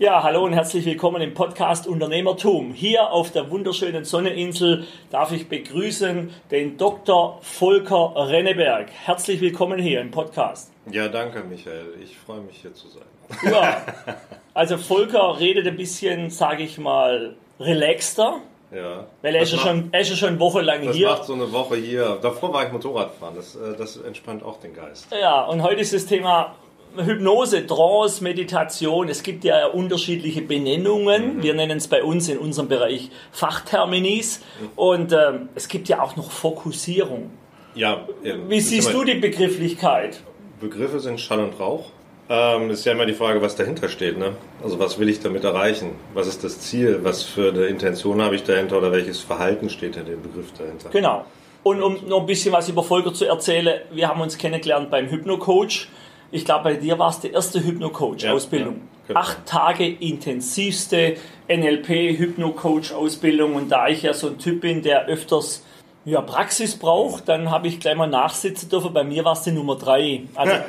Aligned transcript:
Ja, 0.00 0.22
hallo 0.22 0.44
und 0.46 0.54
herzlich 0.54 0.86
willkommen 0.86 1.20
im 1.20 1.34
Podcast 1.34 1.86
Unternehmertum. 1.86 2.72
Hier 2.72 3.12
auf 3.12 3.32
der 3.32 3.50
wunderschönen 3.50 4.06
Sonneninsel 4.06 4.86
darf 5.10 5.30
ich 5.30 5.46
begrüßen 5.50 6.30
den 6.50 6.78
Dr. 6.78 7.38
Volker 7.42 8.14
Renneberg. 8.16 8.88
Herzlich 8.90 9.42
willkommen 9.42 9.78
hier 9.78 10.00
im 10.00 10.10
Podcast. 10.10 10.72
Ja, 10.90 11.08
danke 11.08 11.44
Michael. 11.44 11.96
Ich 12.02 12.16
freue 12.16 12.40
mich 12.40 12.62
hier 12.62 12.72
zu 12.72 12.86
sein. 12.88 13.52
Ja, 13.52 13.82
also 14.54 14.78
Volker 14.78 15.38
redet 15.38 15.66
ein 15.66 15.76
bisschen, 15.76 16.30
sage 16.30 16.62
ich 16.62 16.78
mal, 16.78 17.36
relaxter. 17.60 18.40
Ja. 18.74 19.04
Weil 19.20 19.34
er 19.34 19.42
ist, 19.42 19.50
ja 19.50 19.56
macht, 19.58 19.66
schon, 19.68 19.88
er 19.92 20.00
ist 20.00 20.08
ja 20.08 20.16
schon 20.16 20.40
wochenlang 20.40 20.82
das 20.86 20.96
hier. 20.96 21.08
macht 21.08 21.24
so 21.26 21.34
eine 21.34 21.52
Woche 21.52 21.76
hier. 21.76 22.18
Davor 22.22 22.54
war 22.54 22.64
ich 22.64 22.72
Motorradfahren. 22.72 23.36
Das, 23.36 23.54
äh, 23.54 23.76
das 23.76 23.98
entspannt 23.98 24.44
auch 24.44 24.60
den 24.60 24.72
Geist. 24.72 25.08
Ja, 25.12 25.44
und 25.44 25.62
heute 25.62 25.82
ist 25.82 25.92
das 25.92 26.06
Thema 26.06 26.54
Hypnose, 26.96 27.66
Trance, 27.66 28.22
Meditation. 28.22 29.08
Es 29.08 29.22
gibt 29.22 29.44
ja 29.44 29.66
unterschiedliche 29.66 30.42
Benennungen. 30.42 31.36
Mhm. 31.36 31.42
Wir 31.42 31.54
nennen 31.54 31.78
es 31.78 31.88
bei 31.88 32.02
uns 32.02 32.28
in 32.28 32.38
unserem 32.38 32.68
Bereich 32.68 33.10
Fachterminis. 33.32 34.40
Und 34.76 35.12
ähm, 35.12 35.48
es 35.54 35.68
gibt 35.68 35.88
ja 35.88 36.02
auch 36.02 36.16
noch 36.16 36.30
Fokussierung. 36.30 37.30
Ja. 37.74 38.06
äh, 38.24 38.34
Wie 38.48 38.60
siehst 38.60 38.92
du 38.92 39.04
die 39.04 39.14
Begrifflichkeit? 39.14 40.20
Begriffe 40.60 41.00
sind 41.00 41.20
Schall 41.20 41.40
und 41.40 41.58
Rauch. 41.58 41.90
Ähm, 42.28 42.70
ist 42.70 42.84
ja 42.84 42.92
immer 42.92 43.06
die 43.06 43.14
Frage, 43.14 43.42
was 43.42 43.56
dahinter 43.56 43.88
steht. 43.88 44.16
Ne? 44.16 44.36
Also 44.62 44.78
was 44.78 44.98
will 44.98 45.08
ich 45.08 45.20
damit 45.20 45.42
erreichen? 45.42 45.92
Was 46.14 46.28
ist 46.28 46.44
das 46.44 46.60
Ziel? 46.60 47.00
Was 47.02 47.24
für 47.24 47.48
eine 47.50 47.66
Intention 47.66 48.22
habe 48.22 48.36
ich 48.36 48.44
dahinter 48.44 48.78
oder 48.78 48.92
welches 48.92 49.18
Verhalten 49.20 49.68
steht 49.68 49.96
hinter 49.96 50.10
dem 50.10 50.22
Begriff 50.22 50.52
dahinter? 50.56 50.90
Genau. 50.90 51.24
Und 51.62 51.82
um 51.82 51.98
noch 52.06 52.20
ein 52.20 52.26
bisschen 52.26 52.52
was 52.52 52.68
über 52.68 52.82
Volker 52.82 53.12
zu 53.12 53.26
erzählen, 53.26 53.80
wir 53.90 54.08
haben 54.08 54.20
uns 54.20 54.38
kennengelernt 54.38 54.90
beim 54.90 55.10
Hypno-Coach. 55.10 55.88
Ich 56.32 56.44
glaube, 56.44 56.64
bei 56.64 56.74
dir 56.74 56.98
war 56.98 57.10
es 57.10 57.20
die 57.20 57.30
erste 57.30 57.62
Hypno-Coach-Ausbildung. 57.64 58.80
Ja, 59.08 59.14
ja. 59.14 59.20
Acht 59.20 59.46
Tage 59.46 59.88
intensivste 59.88 61.16
NLP-Hypno-Coach-Ausbildung. 61.48 63.54
Und 63.54 63.70
da 63.70 63.88
ich 63.88 64.02
ja 64.02 64.12
so 64.14 64.28
ein 64.28 64.38
Typ 64.38 64.60
bin, 64.60 64.82
der 64.82 65.06
öfters 65.06 65.64
ja, 66.04 66.20
Praxis 66.20 66.76
braucht, 66.76 67.28
dann 67.28 67.50
habe 67.50 67.68
ich 67.68 67.80
gleich 67.80 67.96
mal 67.96 68.06
nachsitzen 68.06 68.68
dürfen. 68.68 68.92
Bei 68.92 69.04
mir 69.04 69.24
war 69.24 69.32
es 69.32 69.42
die 69.42 69.52
Nummer 69.52 69.76
drei. 69.76 70.22
Also 70.34 70.54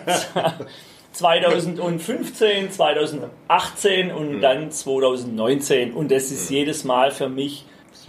2015, 1.13 2.71
2018 2.71 4.11
und 4.11 4.37
Mhm. 4.37 4.41
dann 4.41 4.71
2019. 4.71 5.93
Und 5.93 6.11
das 6.11 6.31
ist 6.31 6.49
jedes 6.49 6.83
Mal 6.83 7.11
für 7.11 7.29
mich 7.29 7.65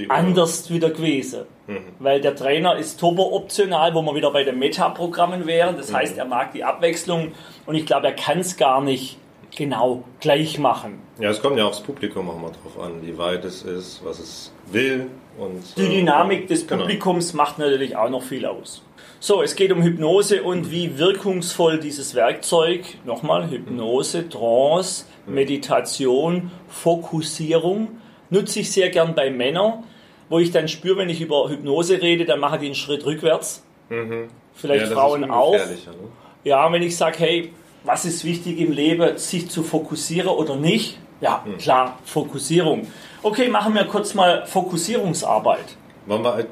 anders 0.08 0.70
wieder 0.70 0.90
gewesen. 0.90 1.42
Mhm. 1.66 1.78
Weil 1.98 2.20
der 2.20 2.34
Trainer 2.34 2.76
ist 2.76 2.98
turbo-optional, 2.98 3.94
wo 3.94 4.02
wir 4.02 4.14
wieder 4.14 4.30
bei 4.30 4.44
den 4.44 4.58
Meta-Programmen 4.58 5.46
wären. 5.46 5.74
Mhm. 5.74 5.78
Das 5.78 5.92
heißt, 5.92 6.18
er 6.18 6.24
mag 6.24 6.52
die 6.52 6.64
Abwechslung 6.64 7.32
und 7.66 7.74
ich 7.74 7.86
glaube, 7.86 8.08
er 8.08 8.14
kann 8.14 8.40
es 8.40 8.56
gar 8.56 8.80
nicht 8.80 9.18
genau 9.56 10.04
gleich 10.20 10.58
machen. 10.58 11.00
Ja, 11.18 11.30
es 11.30 11.40
kommt 11.40 11.58
ja 11.58 11.66
aufs 11.66 11.80
Publikum 11.80 12.28
auch 12.30 12.38
mal 12.38 12.50
drauf 12.50 12.82
an, 12.82 13.02
wie 13.02 13.16
weit 13.18 13.44
es 13.44 13.62
ist, 13.62 14.04
was 14.04 14.18
es 14.18 14.52
will. 14.66 15.08
Und, 15.38 15.62
Die 15.76 15.82
äh, 15.82 15.96
Dynamik 15.96 16.46
des 16.48 16.66
genau. 16.66 16.82
Publikums 16.82 17.32
macht 17.34 17.58
natürlich 17.58 17.96
auch 17.96 18.10
noch 18.10 18.22
viel 18.22 18.46
aus. 18.46 18.82
So, 19.20 19.40
es 19.40 19.54
geht 19.54 19.70
um 19.70 19.82
Hypnose 19.82 20.42
und 20.42 20.72
wie 20.72 20.98
wirkungsvoll 20.98 21.78
dieses 21.78 22.14
Werkzeug, 22.14 22.80
nochmal 23.04 23.48
Hypnose, 23.48 24.28
Trance, 24.28 25.06
Meditation, 25.26 26.50
Fokussierung, 26.66 28.00
nutze 28.32 28.60
ich 28.60 28.72
sehr 28.72 28.90
gern 28.90 29.14
bei 29.14 29.30
Männern, 29.30 29.84
wo 30.28 30.38
ich 30.38 30.50
dann 30.50 30.66
spüre, 30.66 30.96
wenn 30.98 31.08
ich 31.10 31.20
über 31.20 31.48
Hypnose 31.48 32.00
rede, 32.00 32.24
dann 32.24 32.40
machen 32.40 32.60
die 32.60 32.66
einen 32.66 32.74
Schritt 32.74 33.04
rückwärts. 33.04 33.62
Vielleicht 34.54 34.86
Ja, 34.86 34.92
Frauen 34.92 35.30
auch. 35.30 35.52
Ne? 35.52 35.76
Ja, 36.44 36.72
wenn 36.72 36.82
ich 36.82 36.96
sage, 36.96 37.18
hey, 37.18 37.52
was 37.84 38.04
ist 38.04 38.24
wichtig 38.24 38.58
im 38.58 38.72
Leben, 38.72 39.18
sich 39.18 39.50
zu 39.50 39.62
fokussieren 39.62 40.30
oder 40.30 40.56
nicht? 40.56 40.98
Ja, 41.20 41.44
klar, 41.58 41.98
Fokussierung. 42.04 42.88
Okay, 43.22 43.48
machen 43.48 43.74
wir 43.74 43.84
kurz 43.84 44.14
mal 44.14 44.44
Fokussierungsarbeit. 44.46 45.76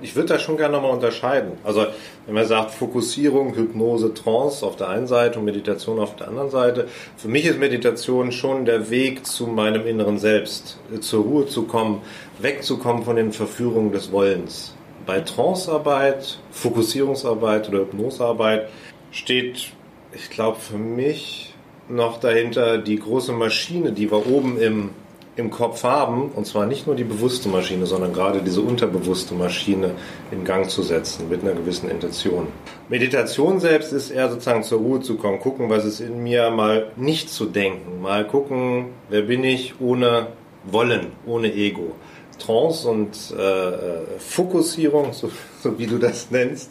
Ich 0.03 0.15
würde 0.15 0.29
da 0.29 0.39
schon 0.39 0.57
gerne 0.57 0.75
nochmal 0.75 0.93
unterscheiden. 0.93 1.53
Also, 1.65 1.87
wenn 2.27 2.35
man 2.35 2.47
sagt 2.47 2.71
Fokussierung, 2.71 3.55
Hypnose, 3.57 4.15
Trance 4.15 4.65
auf 4.65 4.77
der 4.77 4.89
einen 4.89 5.09
Seite 5.09 5.41
und 5.41 5.45
Meditation 5.45 5.99
auf 5.99 6.15
der 6.15 6.29
anderen 6.29 6.51
Seite, 6.51 6.87
für 7.17 7.27
mich 7.27 7.47
ist 7.47 7.59
Meditation 7.59 8.31
schon 8.31 8.65
der 8.65 8.91
Weg 8.91 9.27
zu 9.27 9.49
meinem 9.49 9.87
inneren 9.87 10.19
Selbst, 10.19 10.79
äh, 10.95 11.01
zur 11.01 11.25
Ruhe 11.25 11.47
zu 11.47 11.65
kommen, 11.65 12.03
wegzukommen 12.39 13.03
von 13.03 13.17
den 13.17 13.33
Verführungen 13.33 13.91
des 13.91 14.13
Wollens. 14.13 14.75
Bei 15.05 15.21
Trancearbeit, 15.21 16.39
Fokussierungsarbeit 16.53 17.69
oder 17.69 17.81
Hypnosearbeit 17.81 18.69
steht, 19.11 19.73
ich 20.13 20.31
glaube, 20.31 20.61
für 20.61 20.79
mich 20.79 21.55
noch 21.89 22.21
dahinter 22.21 22.79
die 22.79 23.01
große 23.01 23.33
Maschine, 23.33 23.91
die 23.91 24.13
wir 24.13 24.27
oben 24.27 24.61
im 24.61 24.91
im 25.37 25.51
Kopf 25.51 25.85
haben, 25.85 26.31
und 26.35 26.47
zwar 26.47 26.67
nicht 26.67 26.87
nur 26.87 26.97
die 26.97 27.05
bewusste 27.05 27.49
Maschine, 27.49 27.87
sondern 27.87 28.13
gerade 28.13 28.43
diese 28.43 28.61
unterbewusste 28.61 29.35
Maschine 29.35 29.93
in 30.31 30.45
Gang 30.45 30.69
zu 30.69 30.83
setzen 30.83 31.29
mit 31.29 31.43
einer 31.43 31.53
gewissen 31.53 31.89
Intention. 31.91 32.49
Meditation 32.89 33.61
selbst 33.61 33.93
ist 33.93 34.11
eher 34.11 34.29
sozusagen 34.29 34.63
zur 34.63 34.81
Ruhe 34.81 35.01
zu 35.01 35.17
kommen, 35.17 35.41
gucken, 35.41 35.71
was 35.71 35.85
ist 35.85 36.01
in 36.01 36.23
mir, 36.23 36.51
mal 36.51 36.91
nicht 36.97 37.31
zu 37.31 37.47
denken, 37.47 38.01
mal 38.03 38.27
gucken, 38.27 38.87
wer 39.09 39.23
bin 39.23 39.45
ich 39.45 39.81
ohne 39.81 40.29
Wollen, 40.65 41.13
ohne 41.27 41.53
Ego. 41.55 41.95
Trance 42.39 42.89
und 42.89 43.35
äh, 43.39 43.41
äh, 43.43 44.19
Fokussierung, 44.19 45.13
so, 45.13 45.31
so 45.63 45.79
wie 45.79 45.87
du 45.87 45.99
das 45.99 46.31
nennst, 46.31 46.71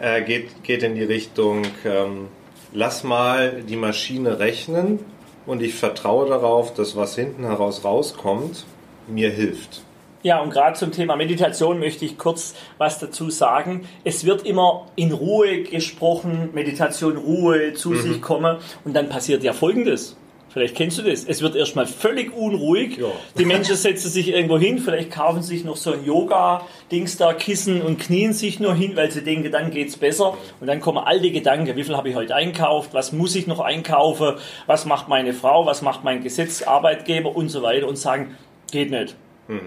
äh, 0.00 0.22
geht, 0.22 0.62
geht 0.62 0.82
in 0.82 0.94
die 0.94 1.04
Richtung, 1.04 1.62
ähm, 1.84 2.28
lass 2.72 3.04
mal 3.04 3.62
die 3.68 3.76
Maschine 3.76 4.38
rechnen 4.38 5.00
und 5.48 5.62
ich 5.62 5.74
vertraue 5.74 6.28
darauf, 6.28 6.74
dass 6.74 6.94
was 6.94 7.14
hinten 7.14 7.44
heraus 7.44 7.82
rauskommt, 7.82 8.66
mir 9.08 9.30
hilft. 9.30 9.82
Ja, 10.22 10.40
und 10.40 10.50
gerade 10.50 10.76
zum 10.76 10.92
Thema 10.92 11.16
Meditation 11.16 11.78
möchte 11.78 12.04
ich 12.04 12.18
kurz 12.18 12.54
was 12.76 12.98
dazu 12.98 13.30
sagen. 13.30 13.88
Es 14.04 14.26
wird 14.26 14.44
immer 14.44 14.86
in 14.94 15.12
Ruhe 15.12 15.62
gesprochen, 15.62 16.50
Meditation, 16.52 17.16
Ruhe, 17.16 17.72
zu 17.72 17.94
sich 17.94 18.20
kommen. 18.20 18.58
Und 18.84 18.94
dann 18.94 19.08
passiert 19.08 19.42
ja 19.42 19.52
Folgendes. 19.52 20.16
Vielleicht 20.50 20.76
kennst 20.76 20.98
du 20.98 21.02
das. 21.02 21.24
Es 21.24 21.42
wird 21.42 21.54
erstmal 21.56 21.86
völlig 21.86 22.34
unruhig. 22.34 22.96
Ja. 22.96 23.06
Die 23.38 23.44
Menschen 23.44 23.76
setzen 23.76 24.08
sich 24.08 24.28
irgendwo 24.28 24.58
hin, 24.58 24.78
vielleicht 24.78 25.10
kaufen 25.10 25.42
sich 25.42 25.62
noch 25.64 25.76
so 25.76 25.92
ein 25.92 26.04
Yoga-Dings 26.04 27.18
da, 27.18 27.34
Kissen 27.34 27.82
und 27.82 27.98
knien 28.00 28.32
sich 28.32 28.58
nur 28.58 28.74
hin, 28.74 28.96
weil 28.96 29.10
sie 29.10 29.22
denken, 29.22 29.52
dann 29.52 29.70
geht's 29.70 29.96
besser. 29.96 30.36
Und 30.60 30.66
dann 30.66 30.80
kommen 30.80 30.98
all 30.98 31.20
die 31.20 31.32
Gedanken, 31.32 31.76
wie 31.76 31.84
viel 31.84 31.96
habe 31.96 32.08
ich 32.08 32.14
heute 32.14 32.34
einkauft, 32.34 32.94
was 32.94 33.12
muss 33.12 33.36
ich 33.36 33.46
noch 33.46 33.60
einkaufen, 33.60 34.34
was 34.66 34.86
macht 34.86 35.08
meine 35.08 35.34
Frau, 35.34 35.66
was 35.66 35.82
macht 35.82 36.02
mein 36.02 36.22
Gesetz, 36.22 36.62
Arbeitgeber 36.62 37.36
und 37.36 37.50
so 37.50 37.62
weiter 37.62 37.86
und 37.86 37.96
sagen, 37.96 38.36
geht 38.72 38.90
nicht. 38.90 39.16
Geht 39.48 39.60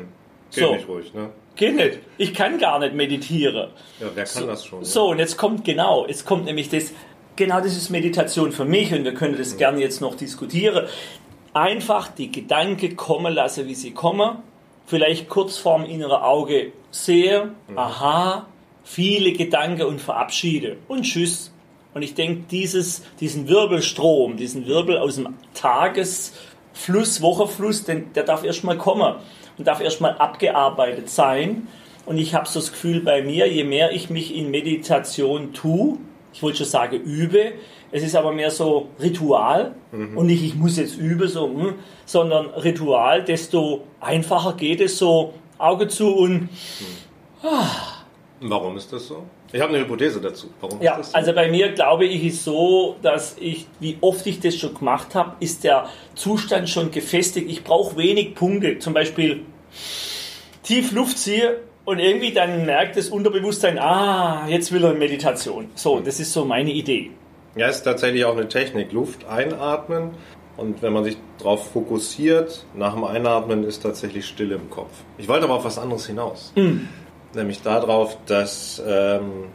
So. 0.49 0.73
nicht 0.73 0.87
ruhig, 0.87 1.13
ne? 1.13 1.29
Geht 1.55 1.75
nicht. 1.75 1.99
Ich 2.17 2.33
kann 2.33 2.57
gar 2.57 2.79
nicht 2.79 2.95
meditieren. 2.95 3.69
Ja, 3.99 4.07
wer 4.15 4.23
kann 4.23 4.47
das 4.47 4.65
schon? 4.65 4.79
ne? 4.79 4.85
So, 4.85 5.09
und 5.09 5.19
jetzt 5.19 5.37
kommt 5.37 5.63
genau, 5.65 6.07
jetzt 6.07 6.25
kommt 6.25 6.45
nämlich 6.45 6.69
das, 6.69 6.91
genau 7.35 7.59
das 7.59 7.77
ist 7.77 7.89
Meditation 7.89 8.51
für 8.51 8.65
mich 8.65 8.93
und 8.93 9.03
wir 9.03 9.13
können 9.13 9.37
das 9.37 9.57
gerne 9.57 9.79
jetzt 9.79 10.01
noch 10.01 10.15
diskutieren. 10.15 10.87
Einfach 11.53 12.07
die 12.07 12.31
Gedanken 12.31 12.95
kommen 12.95 13.33
lassen, 13.33 13.67
wie 13.67 13.75
sie 13.75 13.91
kommen. 13.91 14.37
Vielleicht 14.85 15.29
kurz 15.29 15.57
vorm 15.57 15.85
inneren 15.85 16.21
Auge 16.21 16.71
sehe, 16.91 17.51
aha, 17.75 18.47
viele 18.83 19.33
Gedanken 19.33 19.83
und 19.83 20.01
verabschiede 20.01 20.77
und 20.87 21.03
tschüss. 21.03 21.51
Und 21.93 22.03
ich 22.03 22.13
denke, 22.13 22.43
dieses, 22.49 23.03
diesen 23.19 23.47
Wirbelstrom, 23.47 24.37
diesen 24.37 24.65
Wirbel 24.65 24.97
aus 24.97 25.15
dem 25.15 25.35
Tagesfluss, 25.53 27.21
Wochefluss, 27.21 27.83
den, 27.83 28.13
der 28.13 28.23
darf 28.23 28.43
erstmal 28.43 28.77
kommen 28.77 29.15
und 29.57 29.67
darf 29.67 29.81
erstmal 29.81 30.17
abgearbeitet 30.17 31.09
sein. 31.09 31.67
Und 32.05 32.17
ich 32.17 32.33
habe 32.33 32.47
so 32.47 32.59
das 32.59 32.71
Gefühl 32.71 33.01
bei 33.01 33.21
mir, 33.21 33.51
je 33.51 33.63
mehr 33.63 33.91
ich 33.91 34.09
mich 34.09 34.35
in 34.35 34.51
Meditation 34.51 35.53
tue, 35.53 35.97
ich 36.33 36.41
wollte 36.41 36.59
schon 36.59 36.67
sagen 36.67 37.01
übe, 37.01 37.53
es 37.91 38.03
ist 38.03 38.15
aber 38.15 38.31
mehr 38.31 38.51
so 38.51 38.87
Ritual 39.01 39.75
und 39.91 40.25
nicht 40.27 40.43
ich 40.43 40.55
muss 40.55 40.77
jetzt 40.77 40.97
üben, 40.97 41.27
so, 41.27 41.47
hm, 41.47 41.73
sondern 42.05 42.47
Ritual, 42.51 43.23
desto 43.23 43.83
einfacher 43.99 44.53
geht 44.53 44.79
es 44.81 44.97
so, 44.97 45.33
Auge 45.57 45.87
zu 45.87 46.15
und 46.15 46.49
Warum 48.43 48.77
ist 48.77 48.91
das 48.91 49.07
so? 49.07 49.23
Ich 49.53 49.59
habe 49.61 49.73
eine 49.73 49.83
Hypothese 49.83 50.21
dazu. 50.21 50.47
Warum 50.61 50.81
Ja, 50.81 50.93
ist 50.93 50.99
das 50.99 51.11
so? 51.11 51.17
also 51.17 51.33
bei 51.33 51.51
mir 51.51 51.73
glaube 51.73 52.05
ich 52.05 52.23
ist 52.23 52.43
so, 52.43 52.95
dass 53.01 53.35
ich, 53.39 53.67
wie 53.79 53.97
oft 54.01 54.25
ich 54.25 54.39
das 54.39 54.55
schon 54.55 54.73
gemacht 54.73 55.13
habe, 55.13 55.35
ist 55.39 55.63
der 55.63 55.87
Zustand 56.15 56.69
schon 56.69 56.89
gefestigt. 56.91 57.49
Ich 57.49 57.63
brauche 57.63 57.97
wenig 57.97 58.33
Punkte. 58.35 58.79
Zum 58.79 58.93
Beispiel 58.93 59.41
tief 60.63 60.91
Luft 60.91 61.17
ziehe 61.17 61.59
und 61.85 61.99
irgendwie 61.99 62.31
dann 62.31 62.65
merkt 62.65 62.97
das 62.97 63.09
Unterbewusstsein, 63.09 63.79
ah, 63.79 64.47
jetzt 64.47 64.71
will 64.71 64.83
er 64.83 64.91
in 64.91 64.99
Meditation. 64.99 65.69
So, 65.75 65.99
das 65.99 66.19
ist 66.19 66.33
so 66.33 66.45
meine 66.45 66.71
Idee. 66.71 67.11
Ja, 67.55 67.67
ist 67.67 67.83
tatsächlich 67.83 68.23
auch 68.25 68.37
eine 68.37 68.47
Technik. 68.47 68.91
Luft 68.91 69.25
einatmen 69.27 70.11
und 70.57 70.81
wenn 70.81 70.93
man 70.93 71.03
sich 71.03 71.17
darauf 71.37 71.71
fokussiert, 71.71 72.65
nach 72.75 72.93
dem 72.93 73.03
Einatmen 73.03 73.63
ist 73.63 73.83
tatsächlich 73.83 74.25
Stille 74.25 74.55
im 74.55 74.69
Kopf. 74.69 74.91
Ich 75.17 75.27
wollte 75.27 75.45
aber 75.45 75.55
auf 75.55 75.65
was 75.65 75.77
anderes 75.77 76.05
hinaus. 76.07 76.53
Nämlich 77.33 77.61
darauf, 77.61 78.17
dass 78.25 78.81
ähm, 78.85 79.45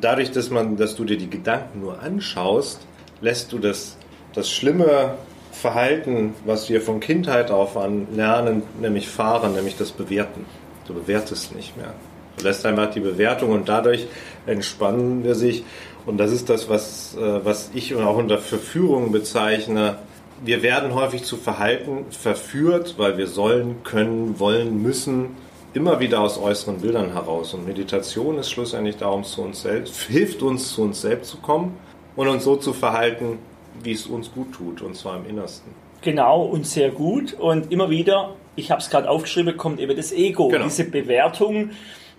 dadurch, 0.00 0.30
dass 0.30 0.50
man, 0.50 0.76
dass 0.76 0.94
du 0.96 1.04
dir 1.04 1.16
die 1.16 1.30
Gedanken 1.30 1.80
nur 1.80 2.00
anschaust, 2.00 2.86
lässt 3.20 3.52
du 3.52 3.58
das, 3.58 3.96
das 4.34 4.50
Schlimme 4.50 5.14
Verhalten, 5.52 6.34
was 6.46 6.70
wir 6.70 6.80
von 6.80 7.00
Kindheit 7.00 7.50
auf 7.50 7.76
an 7.76 8.08
lernen, 8.14 8.62
nämlich 8.80 9.08
fahren, 9.08 9.54
nämlich 9.54 9.76
das 9.76 9.92
Bewerten. 9.92 10.46
Du 10.86 10.94
bewertest 10.94 11.54
nicht 11.54 11.76
mehr. 11.76 11.94
Du 12.36 12.44
lässt 12.44 12.64
einfach 12.66 12.90
die 12.90 13.00
Bewertung 13.00 13.50
und 13.50 13.68
dadurch 13.68 14.06
entspannen 14.46 15.22
wir 15.24 15.34
sich. 15.34 15.64
Und 16.06 16.18
das 16.18 16.32
ist 16.32 16.48
das, 16.48 16.68
was, 16.68 17.16
äh, 17.16 17.44
was 17.44 17.70
ich 17.74 17.94
auch 17.94 18.16
unter 18.16 18.38
Verführung 18.38 19.12
bezeichne. 19.12 19.96
Wir 20.44 20.62
werden 20.62 20.94
häufig 20.94 21.22
zu 21.22 21.36
Verhalten 21.36 22.06
verführt, 22.10 22.94
weil 22.98 23.16
wir 23.16 23.28
sollen, 23.28 23.84
können, 23.84 24.40
wollen, 24.40 24.82
müssen, 24.82 25.36
immer 25.74 26.00
wieder 26.00 26.20
aus 26.20 26.38
äußeren 26.38 26.78
Bildern 26.78 27.12
heraus. 27.12 27.54
Und 27.54 27.66
Meditation 27.66 28.38
ist 28.38 28.50
schlussendlich 28.50 28.96
darum, 28.96 29.24
zu 29.24 29.42
uns 29.42 29.62
selbst, 29.62 29.94
hilft 30.02 30.42
uns, 30.42 30.72
zu 30.72 30.82
uns 30.82 31.00
selbst 31.00 31.30
zu 31.30 31.38
kommen 31.38 31.76
und 32.16 32.28
uns 32.28 32.44
so 32.44 32.56
zu 32.56 32.72
verhalten, 32.72 33.38
wie 33.82 33.92
es 33.92 34.06
uns 34.06 34.32
gut 34.32 34.52
tut, 34.52 34.82
und 34.82 34.96
zwar 34.96 35.16
im 35.16 35.26
Innersten. 35.26 35.72
Genau, 36.02 36.42
und 36.42 36.66
sehr 36.66 36.90
gut. 36.90 37.34
Und 37.34 37.72
immer 37.72 37.90
wieder, 37.90 38.34
ich 38.56 38.70
habe 38.70 38.80
es 38.80 38.90
gerade 38.90 39.08
aufgeschrieben, 39.08 39.56
kommt 39.56 39.80
eben 39.80 39.96
das 39.96 40.12
Ego, 40.12 40.48
genau. 40.48 40.64
diese 40.64 40.84
Bewertung. 40.84 41.70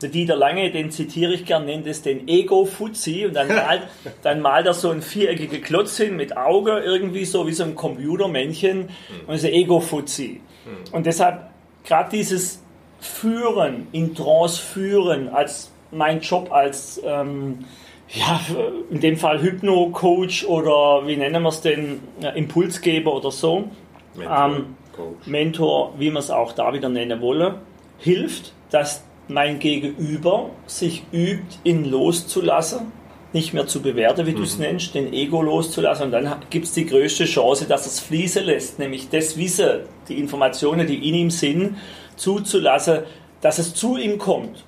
Der 0.01 0.09
Dieter 0.09 0.35
Lange, 0.35 0.69
den 0.71 0.91
zitiere 0.91 1.33
ich 1.33 1.45
gern, 1.45 1.65
nennt 1.65 1.87
es 1.87 2.01
den 2.01 2.27
Ego-Fuzzi 2.27 3.25
und 3.25 3.35
dann 3.35 3.47
malt, 3.47 3.83
dann 4.21 4.41
malt 4.41 4.65
er 4.65 4.73
so 4.73 4.89
ein 4.89 5.01
viereckige 5.01 5.61
Klotz 5.61 5.95
hin 5.95 6.15
mit 6.15 6.35
Auge, 6.35 6.79
irgendwie 6.79 7.23
so 7.25 7.47
wie 7.47 7.53
so 7.53 7.63
ein 7.63 7.75
Computermännchen 7.75 8.79
mhm. 8.79 8.87
und 9.27 9.35
ist 9.35 9.45
Ego-Fuzzi. 9.45 10.41
Mhm. 10.65 10.93
Und 10.93 11.05
deshalb 11.05 11.49
gerade 11.85 12.09
dieses 12.09 12.61
Führen, 12.99 13.87
in 13.91 14.15
Trance 14.15 14.61
führen, 14.61 15.29
als 15.29 15.71
mein 15.91 16.21
Job 16.21 16.51
als 16.51 17.01
ähm, 17.05 17.65
ja, 18.09 18.39
in 18.89 18.99
dem 18.99 19.17
Fall 19.17 19.41
Hypno-Coach 19.41 20.45
oder 20.45 21.07
wie 21.07 21.15
nennen 21.15 21.41
wir 21.41 21.49
es 21.49 21.61
denn, 21.61 21.99
Impulsgeber 22.35 23.13
oder 23.13 23.31
so. 23.31 23.69
Mentor, 24.15 24.45
ähm, 24.45 24.65
Mentor 25.25 25.93
wie 25.97 26.11
man 26.11 26.21
es 26.21 26.29
auch 26.29 26.51
da 26.51 26.73
wieder 26.73 26.89
nennen 26.89 27.21
wolle, 27.21 27.55
hilft, 27.97 28.53
dass 28.69 29.03
mein 29.27 29.59
Gegenüber 29.59 30.49
sich 30.67 31.03
übt, 31.11 31.57
ihn 31.63 31.85
loszulassen, 31.85 32.91
nicht 33.31 33.53
mehr 33.53 33.65
zu 33.65 33.81
bewerten, 33.81 34.27
wie 34.27 34.31
mhm. 34.31 34.37
du 34.37 34.43
es 34.43 34.59
nennst, 34.59 34.93
den 34.93 35.11
Ego 35.11 35.41
loszulassen. 35.41 36.05
Und 36.05 36.11
dann 36.11 36.35
gibt 36.49 36.65
es 36.65 36.73
die 36.73 36.85
größte 36.85 37.25
Chance, 37.25 37.65
dass 37.65 37.87
es 37.87 37.99
fließen 37.99 38.45
lässt, 38.45 38.77
nämlich 38.79 39.09
das 39.09 39.37
Wissen, 39.37 39.81
die 40.07 40.19
Informationen, 40.19 40.85
die 40.85 41.07
in 41.09 41.15
ihm 41.15 41.31
sind, 41.31 41.77
zuzulassen, 42.15 42.99
dass 43.41 43.57
es 43.57 43.73
zu 43.73 43.97
ihm 43.97 44.17
kommt. 44.19 44.65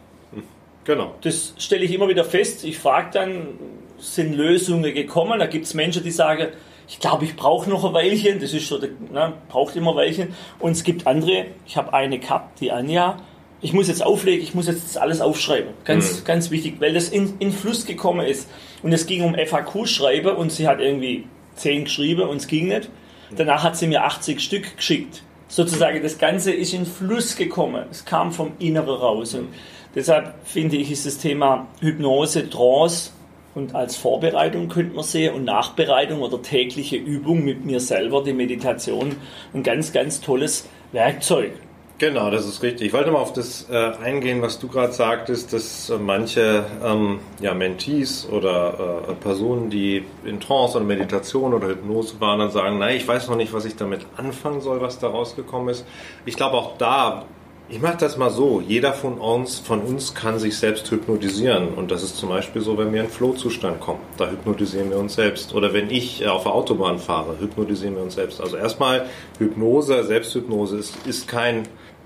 Genau. 0.85 1.15
Das 1.21 1.53
stelle 1.57 1.83
ich 1.83 1.91
immer 1.91 2.07
wieder 2.07 2.23
fest. 2.23 2.63
Ich 2.63 2.79
frage 2.79 3.09
dann, 3.11 3.59
sind 3.97 4.33
Lösungen 4.33 4.93
gekommen? 4.93 5.39
Da 5.39 5.47
gibt 5.47 5.65
es 5.65 5.73
Menschen, 5.73 6.03
die 6.03 6.11
sagen, 6.11 6.47
ich 6.87 6.99
glaube, 6.99 7.25
ich 7.25 7.35
brauche 7.35 7.69
noch 7.69 7.83
ein 7.83 7.93
Weilchen. 7.93 8.39
Das 8.39 8.53
ist 8.53 8.67
so, 8.67 8.77
ne, 8.77 9.33
braucht 9.49 9.75
immer 9.75 9.91
ein 9.91 9.97
Weilchen. 9.97 10.33
Und 10.59 10.71
es 10.71 10.83
gibt 10.83 11.07
andere, 11.07 11.47
ich 11.65 11.75
habe 11.75 11.93
eine 11.93 12.19
gehabt, 12.19 12.61
die 12.61 12.71
Anja. 12.71 13.17
Ich 13.61 13.73
muss 13.73 13.87
jetzt 13.87 14.05
auflegen, 14.05 14.43
ich 14.43 14.53
muss 14.53 14.67
jetzt 14.67 14.97
alles 14.97 15.21
aufschreiben. 15.21 15.73
Ganz, 15.85 16.19
mhm. 16.19 16.25
ganz 16.25 16.51
wichtig, 16.51 16.75
weil 16.79 16.93
das 16.93 17.09
in, 17.09 17.33
in 17.39 17.51
Fluss 17.51 17.85
gekommen 17.85 18.25
ist. 18.25 18.47
Und 18.83 18.93
es 18.93 19.07
ging 19.07 19.23
um 19.23 19.33
FAQ-Schreiben 19.33 20.35
und 20.35 20.51
sie 20.51 20.67
hat 20.67 20.79
irgendwie 20.79 21.25
zehn 21.55 21.85
geschrieben 21.85 22.29
und 22.29 22.37
es 22.37 22.47
ging 22.47 22.67
nicht. 22.67 22.89
Danach 23.35 23.63
hat 23.63 23.75
sie 23.75 23.87
mir 23.87 24.03
80 24.03 24.39
Stück 24.39 24.77
geschickt. 24.77 25.23
Sozusagen, 25.47 26.03
das 26.03 26.19
Ganze 26.19 26.51
ist 26.51 26.73
in 26.73 26.85
Fluss 26.85 27.35
gekommen. 27.35 27.85
Es 27.89 28.05
kam 28.05 28.31
vom 28.31 28.53
Inneren 28.59 28.95
raus. 28.95 29.33
Und 29.33 29.47
Deshalb 29.95 30.33
finde 30.43 30.75
ich, 30.75 30.91
ist 30.91 31.05
das 31.05 31.17
Thema 31.17 31.67
Hypnose, 31.79 32.49
Trance 32.49 33.11
und 33.55 33.73
als 33.73 33.95
Vorbereitung 33.95 34.67
könnte 34.67 34.93
man 34.95 35.05
sehen 35.05 35.33
und 35.33 35.45
Nachbereitung 35.45 36.21
oder 36.21 36.41
tägliche 36.41 36.97
Übung 36.97 37.45
mit 37.45 37.65
mir 37.65 37.79
selber, 37.79 38.21
die 38.21 38.33
Meditation, 38.33 39.15
ein 39.53 39.63
ganz, 39.63 39.93
ganz 39.93 40.19
tolles 40.19 40.67
Werkzeug. 40.91 41.53
Genau, 41.97 42.29
das 42.29 42.45
ist 42.45 42.61
richtig. 42.61 42.87
Ich 42.87 42.93
wollte 42.93 43.09
mal 43.11 43.19
auf 43.19 43.31
das 43.31 43.69
äh, 43.69 43.93
eingehen, 44.03 44.41
was 44.41 44.59
du 44.59 44.67
gerade 44.67 44.91
sagtest, 44.91 45.53
dass 45.53 45.89
äh, 45.89 45.97
manche 45.97 46.65
ähm, 46.83 47.21
ja, 47.39 47.53
Mentees 47.53 48.27
oder 48.29 49.05
äh, 49.07 49.13
Personen, 49.13 49.69
die 49.69 50.03
in 50.25 50.41
Trance 50.41 50.75
oder 50.75 50.85
Meditation 50.85 51.53
oder 51.53 51.69
Hypnose 51.69 52.19
waren, 52.19 52.39
dann 52.39 52.51
sagen, 52.51 52.79
nein, 52.79 52.97
ich 52.97 53.07
weiß 53.07 53.29
noch 53.29 53.37
nicht, 53.37 53.53
was 53.53 53.63
ich 53.63 53.77
damit 53.77 54.05
anfangen 54.17 54.59
soll, 54.59 54.81
was 54.81 54.99
da 54.99 55.07
rausgekommen 55.07 55.69
ist. 55.69 55.85
Ich 56.25 56.35
glaube, 56.35 56.57
auch 56.57 56.77
da 56.77 57.23
ich 57.67 57.81
mache 57.81 57.97
das 57.97 58.17
mal 58.17 58.29
so. 58.29 58.61
Jeder 58.61 58.93
von 58.93 59.17
uns, 59.17 59.57
von 59.59 59.81
uns 59.81 60.13
kann 60.13 60.37
sich 60.37 60.57
selbst 60.57 60.89
hypnotisieren. 60.91 61.69
Und 61.69 61.89
das 61.89 62.03
ist 62.03 62.17
zum 62.17 62.29
Beispiel 62.29 62.61
so, 62.61 62.77
wenn 62.77 62.93
wir 62.93 63.01
in 63.01 63.09
Flow-Zustand 63.09 63.79
kommen. 63.79 64.01
Da 64.17 64.29
hypnotisieren 64.29 64.91
wir 64.91 64.99
uns 64.99 65.15
selbst. 65.15 65.53
Oder 65.55 65.73
wenn 65.73 65.89
ich 65.89 66.21
äh, 66.21 66.27
auf 66.27 66.43
der 66.43 66.53
Autobahn 66.53 66.99
fahre, 66.99 67.39
hypnotisieren 67.39 67.95
wir 67.95 68.03
uns 68.03 68.15
selbst. 68.15 68.39
Also 68.39 68.57
erstmal 68.57 69.07
Hypnose, 69.39 70.03
Selbsthypnose 70.03 70.77
ist, 70.77 71.07
ist 71.07 71.27
kein 71.27 71.63